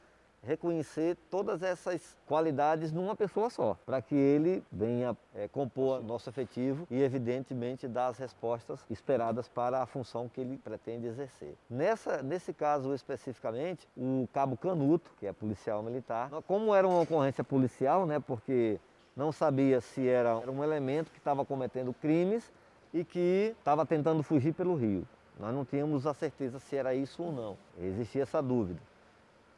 reconhecer 0.41 1.17
todas 1.30 1.62
essas 1.62 2.15
qualidades 2.25 2.91
numa 2.91 3.15
pessoa 3.15 3.49
só, 3.49 3.78
para 3.86 4.02
que 4.02 4.15
ele 4.15 4.63
venha 4.71 5.15
é, 5.36 5.47
compor 5.47 6.02
nosso 6.02 6.30
efetivo 6.30 6.88
e, 6.89 7.02
evidentemente, 7.02 7.88
dar 7.88 8.08
as 8.08 8.17
respostas 8.17 8.86
esperadas 8.89 9.49
para 9.49 9.82
a 9.82 9.86
função 9.86 10.30
que 10.30 10.39
ele 10.39 10.58
pretende 10.58 11.08
exercer. 11.08 11.56
Nessa, 11.69 12.23
nesse 12.23 12.54
caso 12.54 12.93
especificamente, 12.93 13.88
o 13.97 14.28
cabo 14.34 14.56
Canuto, 14.56 15.12
que 15.19 15.28
é 15.28 15.34
policial 15.34 15.84
militar, 15.84 16.30
como 16.47 16.73
era 16.73 16.88
uma 16.88 17.02
ocorrência 17.02 17.43
policial, 17.43 18.06
né, 18.06 18.19
porque 18.19 18.80
não 19.15 19.32
sabia 19.32 19.82
se 19.82 20.08
era 20.08 20.38
um 20.50 20.63
elemento 20.63 21.12
que 21.12 21.17
estava 21.17 21.45
cometendo 21.45 21.93
crimes 21.93 22.52
e 22.93 23.04
que 23.04 23.56
estava 23.58 23.86
tentando 23.86 24.24
fugir 24.24 24.54
pelo 24.54 24.76
rio. 24.76 25.08
Nós 25.39 25.54
não 25.54 25.63
tínhamos 25.63 26.06
a 26.06 26.13
certeza 26.13 26.60
se 26.60 26.76
era 26.76 26.93
isso 26.93 27.24
ou 27.24 27.32
não. 27.32 27.58
Existia 27.78 28.24
essa 28.24 28.41
dúvida. 28.41 28.80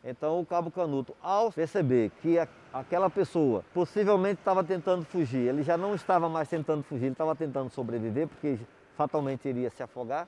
Então 0.04 0.40
o 0.40 0.46
cabo 0.46 0.72
Canuto, 0.72 1.16
ao 1.22 1.52
perceber 1.52 2.12
que 2.22 2.40
a, 2.40 2.48
aquela 2.74 3.10
pessoa 3.10 3.64
possivelmente 3.74 4.40
estava 4.40 4.64
tentando 4.64 5.06
fugir, 5.06 5.48
ele 5.48 5.62
já 5.62 5.78
não 5.78 5.94
estava 5.94 6.28
mais 6.28 6.50
tentando 6.50 6.84
fugir, 6.84 7.06
ele 7.06 7.14
estava 7.14 7.36
tentando 7.36 7.70
sobreviver, 7.70 8.28
porque 8.28 8.60
fatalmente 8.96 9.48
iria 9.48 9.70
se 9.70 9.84
afogar. 9.84 10.28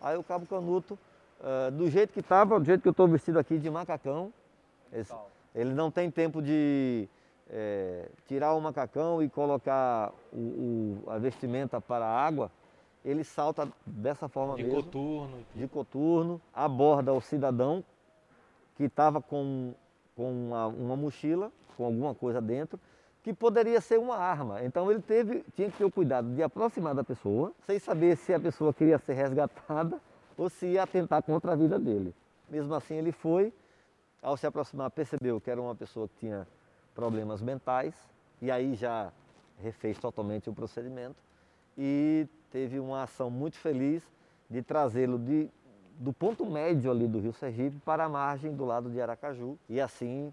Aí 0.00 0.16
o 0.16 0.22
cabo 0.22 0.46
Canuto, 0.46 0.98
uh, 1.40 1.70
do 1.70 1.88
jeito 1.88 2.12
que 2.12 2.20
estava, 2.20 2.60
do 2.60 2.66
jeito 2.66 2.82
que 2.82 2.88
eu 2.88 2.92
estou 2.92 3.08
vestido 3.08 3.38
aqui 3.38 3.58
de 3.58 3.70
macacão, 3.70 4.30
esse, 4.92 5.14
ele 5.54 5.72
não 5.72 5.90
tem 5.90 6.10
tempo 6.10 6.42
de 6.42 7.08
é, 7.50 8.08
tirar 8.26 8.54
o 8.54 8.60
macacão 8.60 9.22
e 9.22 9.28
colocar 9.28 10.12
o, 10.32 10.36
o, 11.06 11.10
a 11.10 11.18
vestimenta 11.18 11.80
para 11.80 12.04
a 12.04 12.26
água, 12.26 12.50
ele 13.04 13.22
salta 13.22 13.68
dessa 13.84 14.28
forma 14.28 14.56
de 14.56 14.64
mesmo. 14.64 14.82
Coturno. 14.82 15.38
De 15.54 15.68
coturno. 15.68 16.40
Aborda 16.52 17.12
o 17.12 17.20
cidadão 17.20 17.84
que 18.76 18.84
estava 18.84 19.20
com, 19.20 19.74
com 20.16 20.30
uma, 20.30 20.66
uma, 20.66 20.96
mochila, 20.96 21.52
com 21.76 21.84
alguma 21.84 22.14
coisa 22.14 22.40
dentro, 22.40 22.80
que 23.22 23.32
poderia 23.32 23.80
ser 23.80 23.98
uma 23.98 24.16
arma. 24.16 24.64
Então 24.64 24.90
ele 24.90 25.00
teve, 25.00 25.44
tinha 25.54 25.70
que 25.70 25.78
ter 25.78 25.84
o 25.84 25.90
cuidado 25.90 26.34
de 26.34 26.42
aproximar 26.42 26.94
da 26.94 27.04
pessoa, 27.04 27.52
sem 27.66 27.78
saber 27.78 28.16
se 28.16 28.32
a 28.32 28.40
pessoa 28.40 28.72
queria 28.72 28.98
ser 28.98 29.14
resgatada 29.14 30.00
ou 30.36 30.48
se 30.48 30.66
ia 30.66 30.82
atentar 30.82 31.22
contra 31.22 31.52
a 31.52 31.56
vida 31.56 31.78
dele. 31.78 32.14
Mesmo 32.48 32.74
assim 32.74 32.94
ele 32.94 33.12
foi, 33.12 33.52
ao 34.22 34.36
se 34.36 34.46
aproximar 34.46 34.90
percebeu 34.90 35.40
que 35.40 35.50
era 35.50 35.60
uma 35.60 35.74
pessoa 35.74 36.08
que 36.08 36.14
tinha 36.20 36.46
problemas 36.94 37.40
mentais, 37.42 37.94
e 38.40 38.50
aí 38.50 38.74
já 38.74 39.12
refez 39.58 39.98
totalmente 39.98 40.48
o 40.50 40.52
procedimento 40.52 41.22
e 41.76 42.26
teve 42.50 42.78
uma 42.78 43.02
ação 43.02 43.30
muito 43.30 43.56
feliz 43.56 44.02
de 44.48 44.62
trazê-lo 44.62 45.18
de, 45.18 45.48
do 45.98 46.12
ponto 46.12 46.46
médio 46.46 46.90
ali 46.90 47.06
do 47.06 47.18
Rio 47.18 47.32
Sergipe 47.32 47.78
para 47.84 48.04
a 48.04 48.08
margem 48.08 48.54
do 48.54 48.64
lado 48.64 48.90
de 48.90 49.00
Aracaju 49.00 49.58
e 49.68 49.80
assim 49.80 50.32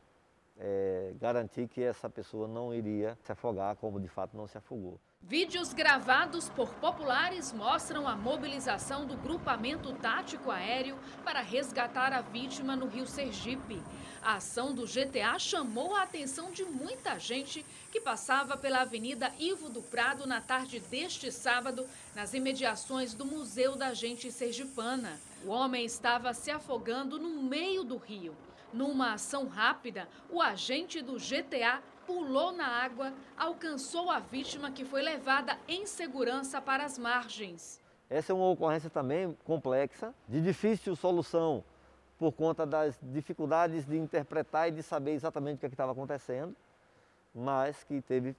é, 0.59 1.13
garantir 1.19 1.67
que 1.67 1.81
essa 1.81 2.09
pessoa 2.09 2.47
não 2.47 2.73
iria 2.73 3.17
se 3.23 3.31
afogar 3.31 3.75
como 3.77 3.99
de 3.99 4.07
fato 4.07 4.35
não 4.37 4.47
se 4.47 4.57
afogou. 4.57 4.99
Vídeos 5.23 5.71
gravados 5.71 6.49
por 6.49 6.73
populares 6.73 7.53
mostram 7.53 8.07
a 8.07 8.15
mobilização 8.15 9.05
do 9.05 9.15
grupamento 9.15 9.93
tático 9.93 10.49
aéreo 10.49 10.97
para 11.23 11.41
resgatar 11.41 12.11
a 12.11 12.21
vítima 12.21 12.75
no 12.75 12.87
Rio 12.87 13.05
Sergipe. 13.05 13.81
A 14.21 14.35
ação 14.35 14.73
do 14.73 14.85
GTA 14.85 15.37
chamou 15.39 15.95
a 15.95 16.01
atenção 16.01 16.51
de 16.51 16.63
muita 16.65 17.17
gente 17.19 17.63
que 17.91 18.01
passava 18.01 18.57
pela 18.57 18.81
Avenida 18.81 19.31
Ivo 19.39 19.69
do 19.69 19.81
Prado 19.81 20.27
na 20.27 20.41
tarde 20.41 20.79
deste 20.79 21.31
sábado, 21.31 21.87
nas 22.15 22.33
imediações 22.33 23.13
do 23.13 23.23
Museu 23.23 23.75
da 23.75 23.93
Gente 23.93 24.31
Sergipana. 24.31 25.19
O 25.45 25.49
homem 25.49 25.85
estava 25.85 26.33
se 26.33 26.51
afogando 26.51 27.17
no 27.17 27.41
meio 27.41 27.83
do 27.83 27.95
rio. 27.95 28.35
Numa 28.73 29.13
ação 29.13 29.47
rápida, 29.47 30.07
o 30.29 30.41
agente 30.41 31.01
do 31.01 31.17
GTA 31.17 31.81
pulou 32.11 32.51
na 32.51 32.67
água, 32.67 33.13
alcançou 33.37 34.11
a 34.11 34.19
vítima 34.19 34.69
que 34.69 34.83
foi 34.83 35.01
levada 35.01 35.57
em 35.65 35.85
segurança 35.85 36.61
para 36.61 36.83
as 36.83 36.99
margens. 36.99 37.81
Essa 38.09 38.33
é 38.33 38.35
uma 38.35 38.49
ocorrência 38.49 38.89
também 38.89 39.33
complexa, 39.45 40.13
de 40.27 40.41
difícil 40.41 40.93
solução 40.93 41.63
por 42.19 42.33
conta 42.33 42.65
das 42.65 42.99
dificuldades 43.01 43.85
de 43.85 43.97
interpretar 43.97 44.67
e 44.67 44.71
de 44.71 44.83
saber 44.83 45.11
exatamente 45.11 45.55
o 45.55 45.59
que 45.59 45.65
é 45.67 45.69
estava 45.69 45.93
acontecendo, 45.93 46.53
mas 47.33 47.81
que 47.85 48.01
teve, 48.01 48.35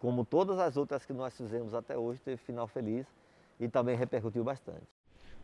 como 0.00 0.24
todas 0.24 0.58
as 0.58 0.76
outras 0.76 1.06
que 1.06 1.12
nós 1.12 1.36
fizemos 1.36 1.74
até 1.74 1.96
hoje, 1.96 2.20
teve 2.20 2.38
final 2.38 2.66
feliz 2.66 3.06
e 3.60 3.68
também 3.68 3.96
repercutiu 3.96 4.42
bastante. 4.42 4.82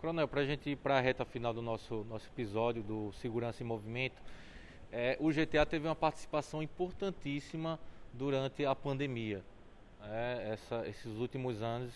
Coronel, 0.01 0.27
para 0.27 0.41
a 0.41 0.45
gente 0.45 0.71
ir 0.71 0.77
para 0.77 0.99
a 0.99 1.01
reta 1.01 1.25
final 1.25 1.55
do 1.55 1.63
nosso, 1.63 2.05
nosso 2.09 2.27
episódio 2.27 2.83
do 2.83 3.13
Segurança 3.13 3.63
em 3.63 3.67
Movimento, 3.67 4.21
é, 4.93 5.17
o 5.21 5.31
GTA 5.31 5.67
teve 5.67 5.87
uma 5.87 5.95
participação 5.95 6.63
importantíssima 6.63 7.79
durante 8.13 8.65
a 8.65 8.75
pandemia. 8.75 9.43
É, 10.03 10.51
essa, 10.53 10.89
esses 10.89 11.17
últimos 11.17 11.63
anos 11.63 11.93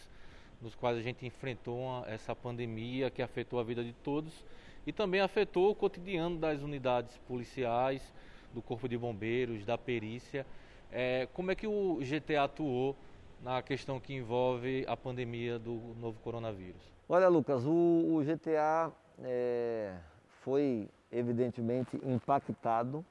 nos 0.60 0.74
quais 0.76 0.96
a 0.96 1.00
gente 1.00 1.26
enfrentou 1.26 1.78
uma, 1.78 2.04
essa 2.08 2.36
pandemia 2.36 3.10
que 3.10 3.20
afetou 3.20 3.58
a 3.58 3.64
vida 3.64 3.82
de 3.82 3.92
todos 3.92 4.44
e 4.86 4.92
também 4.92 5.20
afetou 5.20 5.70
o 5.70 5.74
cotidiano 5.74 6.38
das 6.38 6.62
unidades 6.62 7.18
policiais, 7.26 8.14
do 8.52 8.62
Corpo 8.62 8.88
de 8.88 8.96
Bombeiros, 8.96 9.64
da 9.64 9.76
perícia. 9.76 10.46
É, 10.90 11.26
como 11.32 11.50
é 11.50 11.54
que 11.54 11.66
o 11.66 11.98
GTA 12.00 12.44
atuou 12.44 12.96
na 13.40 13.60
questão 13.62 13.98
que 13.98 14.14
envolve 14.14 14.84
a 14.86 14.96
pandemia 14.96 15.58
do 15.58 15.94
novo 16.00 16.20
coronavírus? 16.20 16.82
Olha, 17.08 17.28
Lucas, 17.28 17.64
o, 17.66 17.70
o 17.70 18.24
GTA 18.24 18.92
é, 19.22 19.96
foi 20.42 20.88
evidentemente 21.12 22.00
impactado, 22.04 23.04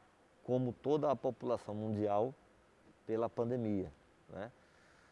como 0.44 0.74
toda 0.74 1.10
a 1.12 1.16
população 1.16 1.76
mundial, 1.76 2.34
pela 3.06 3.30
pandemia. 3.30 3.92
Né? 4.30 4.52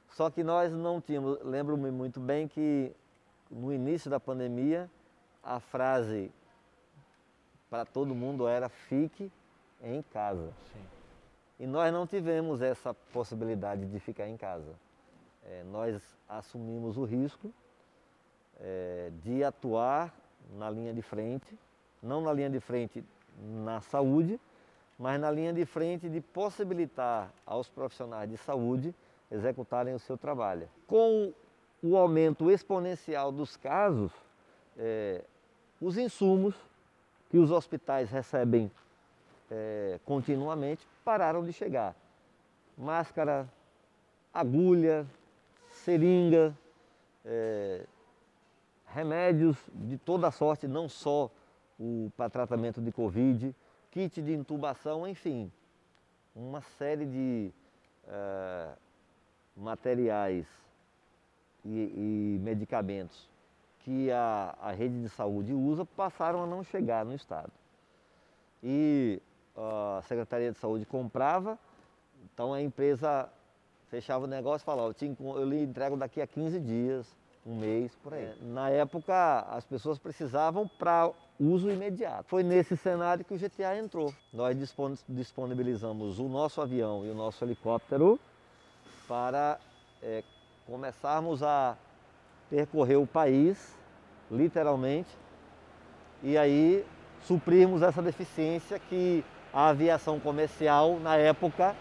Só 0.09 0.29
que 0.29 0.43
nós 0.43 0.73
não 0.73 0.99
tínhamos, 0.99 1.39
lembro-me 1.43 1.91
muito 1.91 2.19
bem 2.19 2.47
que 2.47 2.93
no 3.49 3.73
início 3.73 4.09
da 4.09 4.19
pandemia, 4.19 4.89
a 5.43 5.59
frase 5.59 6.31
para 7.69 7.85
todo 7.85 8.13
mundo 8.13 8.47
era 8.47 8.69
fique 8.69 9.31
em 9.81 10.01
casa. 10.01 10.51
Sim. 10.73 10.85
E 11.59 11.67
nós 11.67 11.91
não 11.91 12.07
tivemos 12.07 12.61
essa 12.61 12.93
possibilidade 12.93 13.85
de 13.85 13.99
ficar 13.99 14.27
em 14.27 14.37
casa. 14.37 14.73
É, 15.43 15.63
nós 15.63 16.01
assumimos 16.27 16.97
o 16.97 17.03
risco 17.03 17.53
é, 18.59 19.11
de 19.23 19.43
atuar 19.43 20.13
na 20.53 20.69
linha 20.69 20.93
de 20.93 21.01
frente, 21.01 21.57
não 22.01 22.21
na 22.21 22.33
linha 22.33 22.49
de 22.49 22.59
frente 22.59 23.03
na 23.63 23.81
saúde, 23.81 24.39
mas 24.97 25.19
na 25.19 25.31
linha 25.31 25.53
de 25.53 25.65
frente 25.65 26.09
de 26.09 26.19
possibilitar 26.19 27.31
aos 27.45 27.69
profissionais 27.69 28.29
de 28.29 28.37
saúde 28.37 28.93
executarem 29.31 29.93
o 29.93 29.99
seu 29.99 30.17
trabalho. 30.17 30.67
Com 30.85 31.33
o 31.81 31.95
aumento 31.95 32.51
exponencial 32.51 33.31
dos 33.31 33.55
casos, 33.55 34.11
é, 34.77 35.23
os 35.79 35.97
insumos 35.97 36.55
que 37.29 37.37
os 37.37 37.51
hospitais 37.51 38.09
recebem 38.09 38.69
é, 39.49 39.99
continuamente 40.05 40.85
pararam 41.03 41.43
de 41.43 41.53
chegar. 41.53 41.95
Máscara, 42.77 43.47
agulha, 44.33 45.05
seringa, 45.69 46.55
é, 47.25 47.85
remédios 48.87 49.57
de 49.73 49.97
toda 49.97 50.31
sorte, 50.31 50.67
não 50.67 50.89
só 50.89 51.29
para 52.15 52.29
tratamento 52.29 52.81
de 52.81 52.91
Covid, 52.91 53.55
kit 53.91 54.21
de 54.21 54.33
intubação, 54.33 55.07
enfim, 55.07 55.51
uma 56.35 56.61
série 56.61 57.05
de 57.05 57.51
uh, 58.05 58.77
materiais 59.55 60.45
e, 61.65 61.69
e, 61.69 62.39
medicamentos 62.41 63.29
que 63.79 64.11
a, 64.11 64.55
a 64.61 64.71
rede 64.71 65.01
de 65.01 65.09
saúde 65.09 65.53
usa 65.53 65.85
passaram 65.85 66.43
a 66.43 66.47
não 66.47 66.63
chegar 66.63 67.05
no 67.05 67.13
Estado. 67.13 67.51
E 68.61 69.21
a 69.55 70.01
Secretaria 70.03 70.51
de 70.51 70.57
Saúde 70.57 70.85
comprava, 70.85 71.57
então 72.33 72.53
a 72.53 72.61
empresa 72.61 73.29
fechava 73.89 74.25
o 74.25 74.27
negócio 74.27 74.63
e 74.63 74.65
falava, 74.65 74.89
eu, 74.89 74.93
te, 74.93 75.05
eu 75.19 75.45
lhe 75.45 75.63
entrego 75.63 75.97
daqui 75.97 76.21
a 76.21 76.27
15 76.27 76.59
dias, 76.59 77.17
um 77.45 77.55
mês, 77.55 77.95
por 78.03 78.13
aí. 78.13 78.23
É, 78.23 78.35
na 78.41 78.69
época, 78.69 79.41
as 79.49 79.65
pessoas 79.65 79.97
precisavam 79.97 80.67
para 80.67 81.09
uso 81.39 81.69
imediato. 81.69 82.25
Foi 82.27 82.43
nesse 82.43 82.75
cenário 82.75 83.23
que 83.23 83.33
o 83.33 83.37
GTA 83.37 83.77
entrou. 83.77 84.13
Nós 84.33 84.57
disponibilizamos 85.07 86.19
o 86.19 86.27
nosso 86.27 86.61
avião 86.61 87.05
e 87.05 87.09
o 87.09 87.15
nosso 87.15 87.43
helicóptero 87.43 88.19
para 89.07 89.59
é, 90.03 90.23
começarmos 90.65 91.41
a 91.41 91.75
percorrer 92.49 92.97
o 92.97 93.07
país, 93.07 93.75
literalmente, 94.29 95.09
e 96.21 96.37
aí 96.37 96.85
suprirmos 97.21 97.81
essa 97.81 98.01
deficiência 98.01 98.79
que 98.79 99.23
a 99.53 99.69
aviação 99.69 100.19
comercial, 100.19 100.99
na 100.99 101.15
época, 101.15 101.75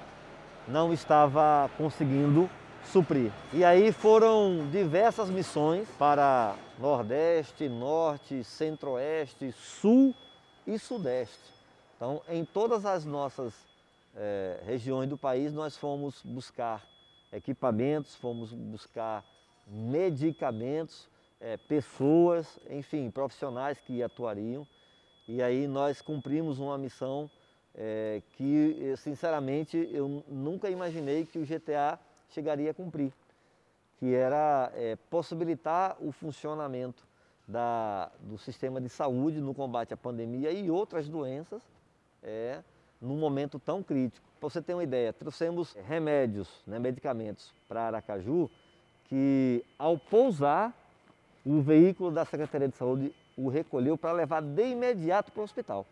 não 0.67 0.93
estava 0.93 1.71
conseguindo 1.77 2.49
suprir. 2.85 3.31
E 3.53 3.65
aí 3.65 3.93
foram 3.93 4.69
diversas 4.71 5.31
missões 5.31 5.89
para 5.99 6.57
Nordeste, 6.79 7.69
Norte, 7.69 8.43
Centro-Oeste, 8.45 9.53
Sul 9.53 10.15
e 10.67 10.79
Sudeste. 10.79 11.53
Então, 11.97 12.23
em 12.29 12.45
todas 12.45 12.87
as 12.87 13.05
nossas 13.05 13.53
é, 14.15 14.61
regiões 14.65 15.09
do 15.09 15.19
país, 15.19 15.53
nós 15.53 15.77
fomos 15.77 16.23
buscar 16.23 16.85
equipamentos, 17.33 18.15
fomos 18.15 18.53
buscar 18.53 19.25
medicamentos, 19.67 21.09
é, 21.41 21.57
pessoas, 21.57 22.59
enfim, 22.71 23.11
profissionais 23.11 23.79
que 23.81 24.03
atuariam. 24.03 24.67
E 25.27 25.43
aí 25.43 25.67
nós 25.67 26.01
cumprimos 26.01 26.59
uma 26.59 26.79
missão 26.79 27.31
é, 27.75 28.23
que, 28.37 28.95
sinceramente, 28.97 29.89
eu 29.93 30.25
nunca 30.29 30.71
imaginei 30.71 31.27
que 31.27 31.39
o 31.39 31.47
GTA 31.47 31.99
chegaria 32.31 32.71
a 32.71 32.75
cumprir, 32.75 33.13
que 33.99 34.15
era 34.15 34.71
é, 34.75 34.97
possibilitar 35.11 35.97
o 36.01 36.13
funcionamento 36.13 37.07
da, 37.47 38.11
do 38.21 38.37
sistema 38.39 38.81
de 38.81 38.89
saúde 38.89 39.41
no 39.41 39.55
combate 39.55 39.95
à 39.95 39.97
pandemia 39.97 40.53
e 40.53 40.71
outras 40.71 41.09
doenças 41.09 41.63
é, 42.23 42.63
num 43.01 43.17
momento 43.17 43.59
tão 43.59 43.83
crítico. 43.83 44.27
Para 44.39 44.51
você 44.51 44.63
ter 44.63 44.75
uma 44.75 44.85
ideia, 44.85 45.13
trouxemos 45.13 45.73
remédios, 45.87 46.63
né, 46.67 46.79
medicamentos 46.79 47.53
para 47.69 47.83
Aracaju, 47.83 48.51
que 49.07 49.65
ao 49.79 49.99
pousar, 49.99 50.75
o 51.45 51.63
veículo 51.63 52.11
da 52.11 52.25
Secretaria 52.25 52.69
de 52.69 52.77
Saúde 52.77 53.15
o 53.37 53.49
recolheu 53.49 53.97
para 53.97 54.13
levar 54.13 54.43
de 54.43 54.67
imediato 54.69 55.33
para 55.33 55.41
o 55.41 55.45
hospital, 55.45 55.87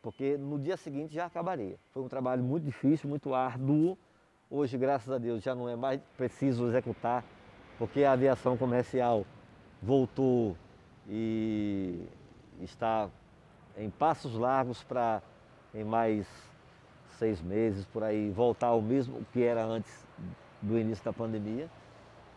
porque 0.00 0.36
no 0.36 0.58
dia 0.58 0.76
seguinte 0.76 1.14
já 1.14 1.26
acabaria. 1.26 1.76
Foi 1.92 2.02
um 2.02 2.08
trabalho 2.08 2.44
muito 2.44 2.64
difícil, 2.64 3.08
muito 3.08 3.34
árduo, 3.34 3.98
Hoje, 4.52 4.76
graças 4.76 5.08
a 5.08 5.16
Deus, 5.16 5.44
já 5.44 5.54
não 5.54 5.68
é 5.68 5.76
mais 5.76 6.00
preciso 6.16 6.66
executar, 6.66 7.22
porque 7.78 8.02
a 8.02 8.10
aviação 8.10 8.56
comercial 8.56 9.24
voltou 9.80 10.56
e 11.08 12.04
está 12.60 13.08
em 13.78 13.88
passos 13.88 14.34
largos 14.34 14.82
para, 14.82 15.22
em 15.72 15.84
mais 15.84 16.26
seis 17.16 17.40
meses, 17.40 17.84
por 17.84 18.02
aí, 18.02 18.28
voltar 18.32 18.66
ao 18.66 18.82
mesmo 18.82 19.24
que 19.32 19.40
era 19.40 19.64
antes 19.64 20.04
do 20.60 20.76
início 20.76 21.04
da 21.04 21.12
pandemia. 21.12 21.70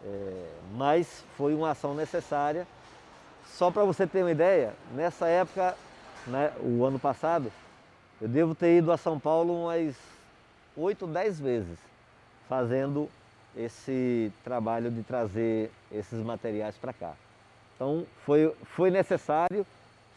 É, 0.05 0.51
mas 0.75 1.25
foi 1.35 1.55
uma 1.55 1.71
ação 1.71 1.95
necessária. 1.95 2.67
Só 3.43 3.71
para 3.71 3.85
você 3.85 4.05
ter 4.05 4.21
uma 4.21 4.31
ideia, 4.31 4.75
nessa 4.93 5.25
época, 5.27 5.75
né, 6.27 6.53
o 6.61 6.85
ano 6.85 6.99
passado, 6.99 7.51
eu 8.21 8.27
devo 8.27 8.53
ter 8.53 8.77
ido 8.77 8.91
a 8.91 8.97
São 8.97 9.19
Paulo 9.19 9.63
umas 9.63 9.97
oito, 10.77 11.07
dez 11.07 11.39
vezes 11.39 11.92
fazendo 12.53 13.09
esse 13.57 14.31
trabalho 14.43 14.91
de 14.91 15.01
trazer 15.01 15.71
esses 15.91 16.19
materiais 16.23 16.77
para 16.77 16.93
cá. 16.93 17.15
Então 17.73 18.05
foi, 18.23 18.53
foi 18.75 18.91
necessário, 18.91 19.65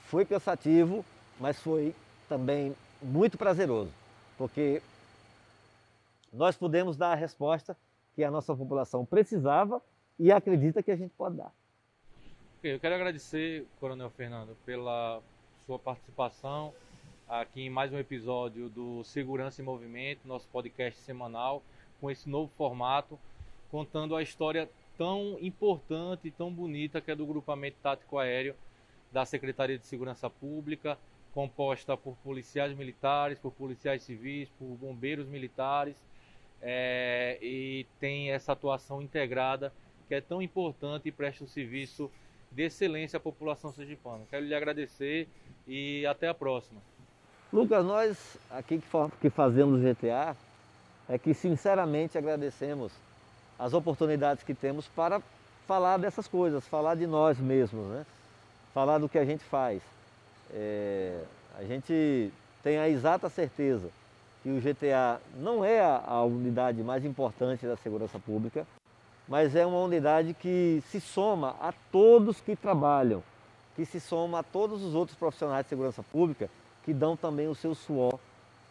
foi 0.04 0.26
cansativo, 0.26 1.02
mas 1.40 1.58
foi 1.62 1.94
também 2.28 2.76
muito 3.00 3.38
prazeroso, 3.38 3.90
porque 4.36 4.82
nós 6.30 6.54
pudemos 6.54 6.94
dar 6.94 7.12
a 7.12 7.14
resposta 7.14 7.74
que 8.14 8.22
a 8.22 8.30
nossa 8.30 8.54
população 8.54 9.02
precisava 9.06 9.80
e 10.18 10.30
acredita 10.30 10.82
que 10.82 10.90
a 10.90 10.96
gente 10.96 11.14
pode 11.16 11.38
dar. 11.38 11.50
Eu 12.62 12.78
quero 12.78 12.96
agradecer, 12.96 13.66
Coronel 13.80 14.10
Fernando, 14.10 14.54
pela 14.66 15.22
sua 15.64 15.78
participação 15.78 16.74
aqui 17.26 17.62
em 17.62 17.70
mais 17.70 17.94
um 17.94 17.98
episódio 17.98 18.68
do 18.68 19.02
Segurança 19.04 19.62
em 19.62 19.64
Movimento, 19.64 20.28
nosso 20.28 20.46
podcast 20.48 21.00
semanal, 21.00 21.62
com 22.00 22.10
esse 22.10 22.28
novo 22.28 22.50
formato, 22.56 23.18
contando 23.70 24.14
a 24.14 24.22
história 24.22 24.68
tão 24.96 25.36
importante 25.40 26.28
e 26.28 26.30
tão 26.30 26.50
bonita 26.50 27.00
que 27.00 27.10
é 27.10 27.14
do 27.14 27.26
grupamento 27.26 27.76
tático 27.82 28.18
aéreo 28.18 28.54
da 29.12 29.24
Secretaria 29.24 29.78
de 29.78 29.86
Segurança 29.86 30.28
Pública, 30.28 30.98
composta 31.34 31.96
por 31.96 32.16
policiais 32.24 32.76
militares, 32.76 33.38
por 33.38 33.52
policiais 33.52 34.02
civis, 34.02 34.48
por 34.58 34.66
bombeiros 34.76 35.28
militares, 35.28 35.96
é, 36.62 37.38
e 37.42 37.86
tem 38.00 38.30
essa 38.30 38.52
atuação 38.52 39.02
integrada 39.02 39.72
que 40.08 40.14
é 40.14 40.20
tão 40.20 40.40
importante 40.40 41.08
e 41.08 41.12
presta 41.12 41.44
um 41.44 41.46
serviço 41.46 42.10
de 42.50 42.62
excelência 42.62 43.18
à 43.18 43.20
população 43.20 43.70
sergipana. 43.72 44.24
Quero 44.30 44.46
lhe 44.46 44.54
agradecer 44.54 45.28
e 45.66 46.06
até 46.06 46.28
a 46.28 46.34
próxima. 46.34 46.80
Lucas, 47.52 47.84
nós 47.84 48.38
aqui 48.50 48.80
que 49.20 49.30
fazemos 49.30 49.80
GTA 49.82 50.36
é 51.08 51.18
que 51.18 51.32
sinceramente 51.34 52.18
agradecemos 52.18 52.92
as 53.58 53.72
oportunidades 53.72 54.42
que 54.44 54.54
temos 54.54 54.86
para 54.88 55.22
falar 55.66 55.96
dessas 55.98 56.28
coisas, 56.28 56.66
falar 56.66 56.94
de 56.94 57.06
nós 57.06 57.38
mesmos, 57.38 57.86
né? 57.88 58.06
falar 58.74 58.98
do 58.98 59.08
que 59.08 59.18
a 59.18 59.24
gente 59.24 59.42
faz. 59.44 59.82
É, 60.52 61.22
a 61.58 61.64
gente 61.64 62.32
tem 62.62 62.78
a 62.78 62.88
exata 62.88 63.28
certeza 63.28 63.88
que 64.42 64.50
o 64.50 64.60
GTA 64.60 65.20
não 65.38 65.64
é 65.64 65.80
a, 65.80 66.02
a 66.06 66.24
unidade 66.24 66.82
mais 66.82 67.04
importante 67.04 67.66
da 67.66 67.76
segurança 67.76 68.18
pública, 68.18 68.66
mas 69.28 69.56
é 69.56 69.66
uma 69.66 69.80
unidade 69.80 70.34
que 70.34 70.82
se 70.88 71.00
soma 71.00 71.56
a 71.60 71.72
todos 71.90 72.40
que 72.40 72.54
trabalham, 72.54 73.22
que 73.74 73.84
se 73.84 73.98
soma 73.98 74.40
a 74.40 74.42
todos 74.42 74.84
os 74.84 74.94
outros 74.94 75.18
profissionais 75.18 75.64
de 75.64 75.70
segurança 75.70 76.02
pública 76.02 76.48
que 76.84 76.94
dão 76.94 77.16
também 77.16 77.48
o 77.48 77.54
seu 77.54 77.74
suor 77.74 78.18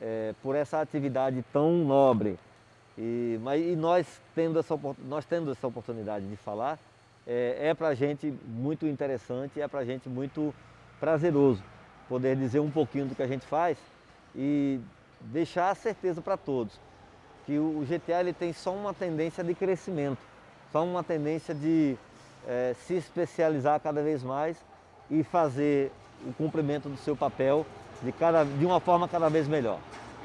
é, 0.06 0.36
por 0.44 0.56
essa 0.56 0.80
atividade 0.80 1.44
tão 1.52 1.72
nobre. 1.84 2.38
E, 2.96 3.40
mas, 3.42 3.66
e 3.66 3.76
nós, 3.76 4.22
tendo 4.36 4.60
essa, 4.60 4.80
nós 5.08 5.26
tendo 5.26 5.52
essa 5.52 5.66
oportunidade 5.66 6.28
de 6.28 6.36
falar, 6.36 6.78
é, 7.26 7.70
é 7.70 7.74
para 7.74 7.88
a 7.88 7.96
gente 7.96 8.32
muito 8.46 8.86
interessante, 8.86 9.60
é 9.60 9.68
para 9.68 9.80
a 9.80 9.86
gente 9.86 10.08
muito 10.08 10.54
prazeroso 11.00 11.64
poder 12.08 12.36
dizer 12.36 12.60
um 12.60 12.70
pouquinho 12.70 13.08
do 13.08 13.16
que 13.16 13.24
a 13.24 13.28
gente 13.28 13.46
faz 13.48 13.80
e 14.36 14.80
deixar 15.22 15.72
a 15.72 15.76
certeza 15.76 16.22
para 16.22 16.38
todos 16.38 16.80
que 17.46 17.60
o 17.60 17.86
GTA 17.88 18.22
ele 18.22 18.34
tem 18.34 18.52
só 18.52 18.74
uma 18.74 18.94
tendência 18.94 19.44
de 19.44 19.54
crescimento, 19.54 20.18
só 20.72 20.84
uma 20.84 21.04
tendência 21.04 21.54
de 21.54 21.96
é, 22.48 22.76
se 22.86 22.96
especializar 22.96 23.80
cada 23.80 24.02
vez 24.02 24.24
mais 24.24 24.58
e 25.10 25.24
fazer 25.24 25.92
o 26.26 26.34
cumprimento 26.34 26.90
do 26.90 26.98
seu 26.98 27.16
papel 27.16 27.66
de, 28.06 28.12
cada, 28.12 28.44
de 28.44 28.66
uma 28.66 28.80
forma 28.80 29.08
cada 29.08 29.28
vez 29.30 29.48
melhor. 29.48 29.80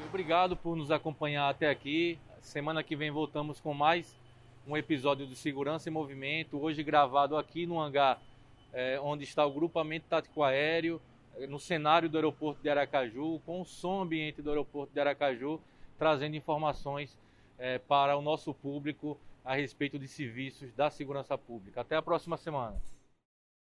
Obrigado 0.07 0.55
por 0.55 0.75
nos 0.75 0.91
acompanhar 0.91 1.49
até 1.49 1.69
aqui. 1.69 2.19
Semana 2.41 2.83
que 2.83 2.95
vem 2.95 3.09
voltamos 3.09 3.59
com 3.59 3.73
mais 3.73 4.15
um 4.67 4.77
episódio 4.77 5.25
de 5.25 5.35
Segurança 5.35 5.89
em 5.89 5.91
Movimento, 5.91 6.61
hoje 6.61 6.83
gravado 6.83 7.35
aqui 7.35 7.65
no 7.65 7.79
hangar 7.79 8.21
é, 8.71 8.99
onde 9.01 9.23
está 9.23 9.45
o 9.45 9.51
grupamento 9.51 10.05
tático 10.07 10.43
aéreo, 10.43 11.01
no 11.49 11.59
cenário 11.59 12.07
do 12.07 12.17
aeroporto 12.17 12.61
de 12.61 12.69
Aracaju, 12.69 13.39
com 13.45 13.61
o 13.61 13.65
som 13.65 14.01
ambiente 14.01 14.41
do 14.41 14.49
aeroporto 14.49 14.93
de 14.93 14.99
Aracaju, 14.99 15.59
trazendo 15.97 16.35
informações 16.35 17.17
é, 17.57 17.79
para 17.79 18.15
o 18.17 18.21
nosso 18.21 18.53
público 18.53 19.17
a 19.43 19.55
respeito 19.55 19.97
de 19.97 20.07
serviços 20.07 20.71
da 20.73 20.89
segurança 20.89 21.37
pública. 21.37 21.81
Até 21.81 21.95
a 21.95 22.01
próxima 22.01 22.37
semana. 22.37 22.79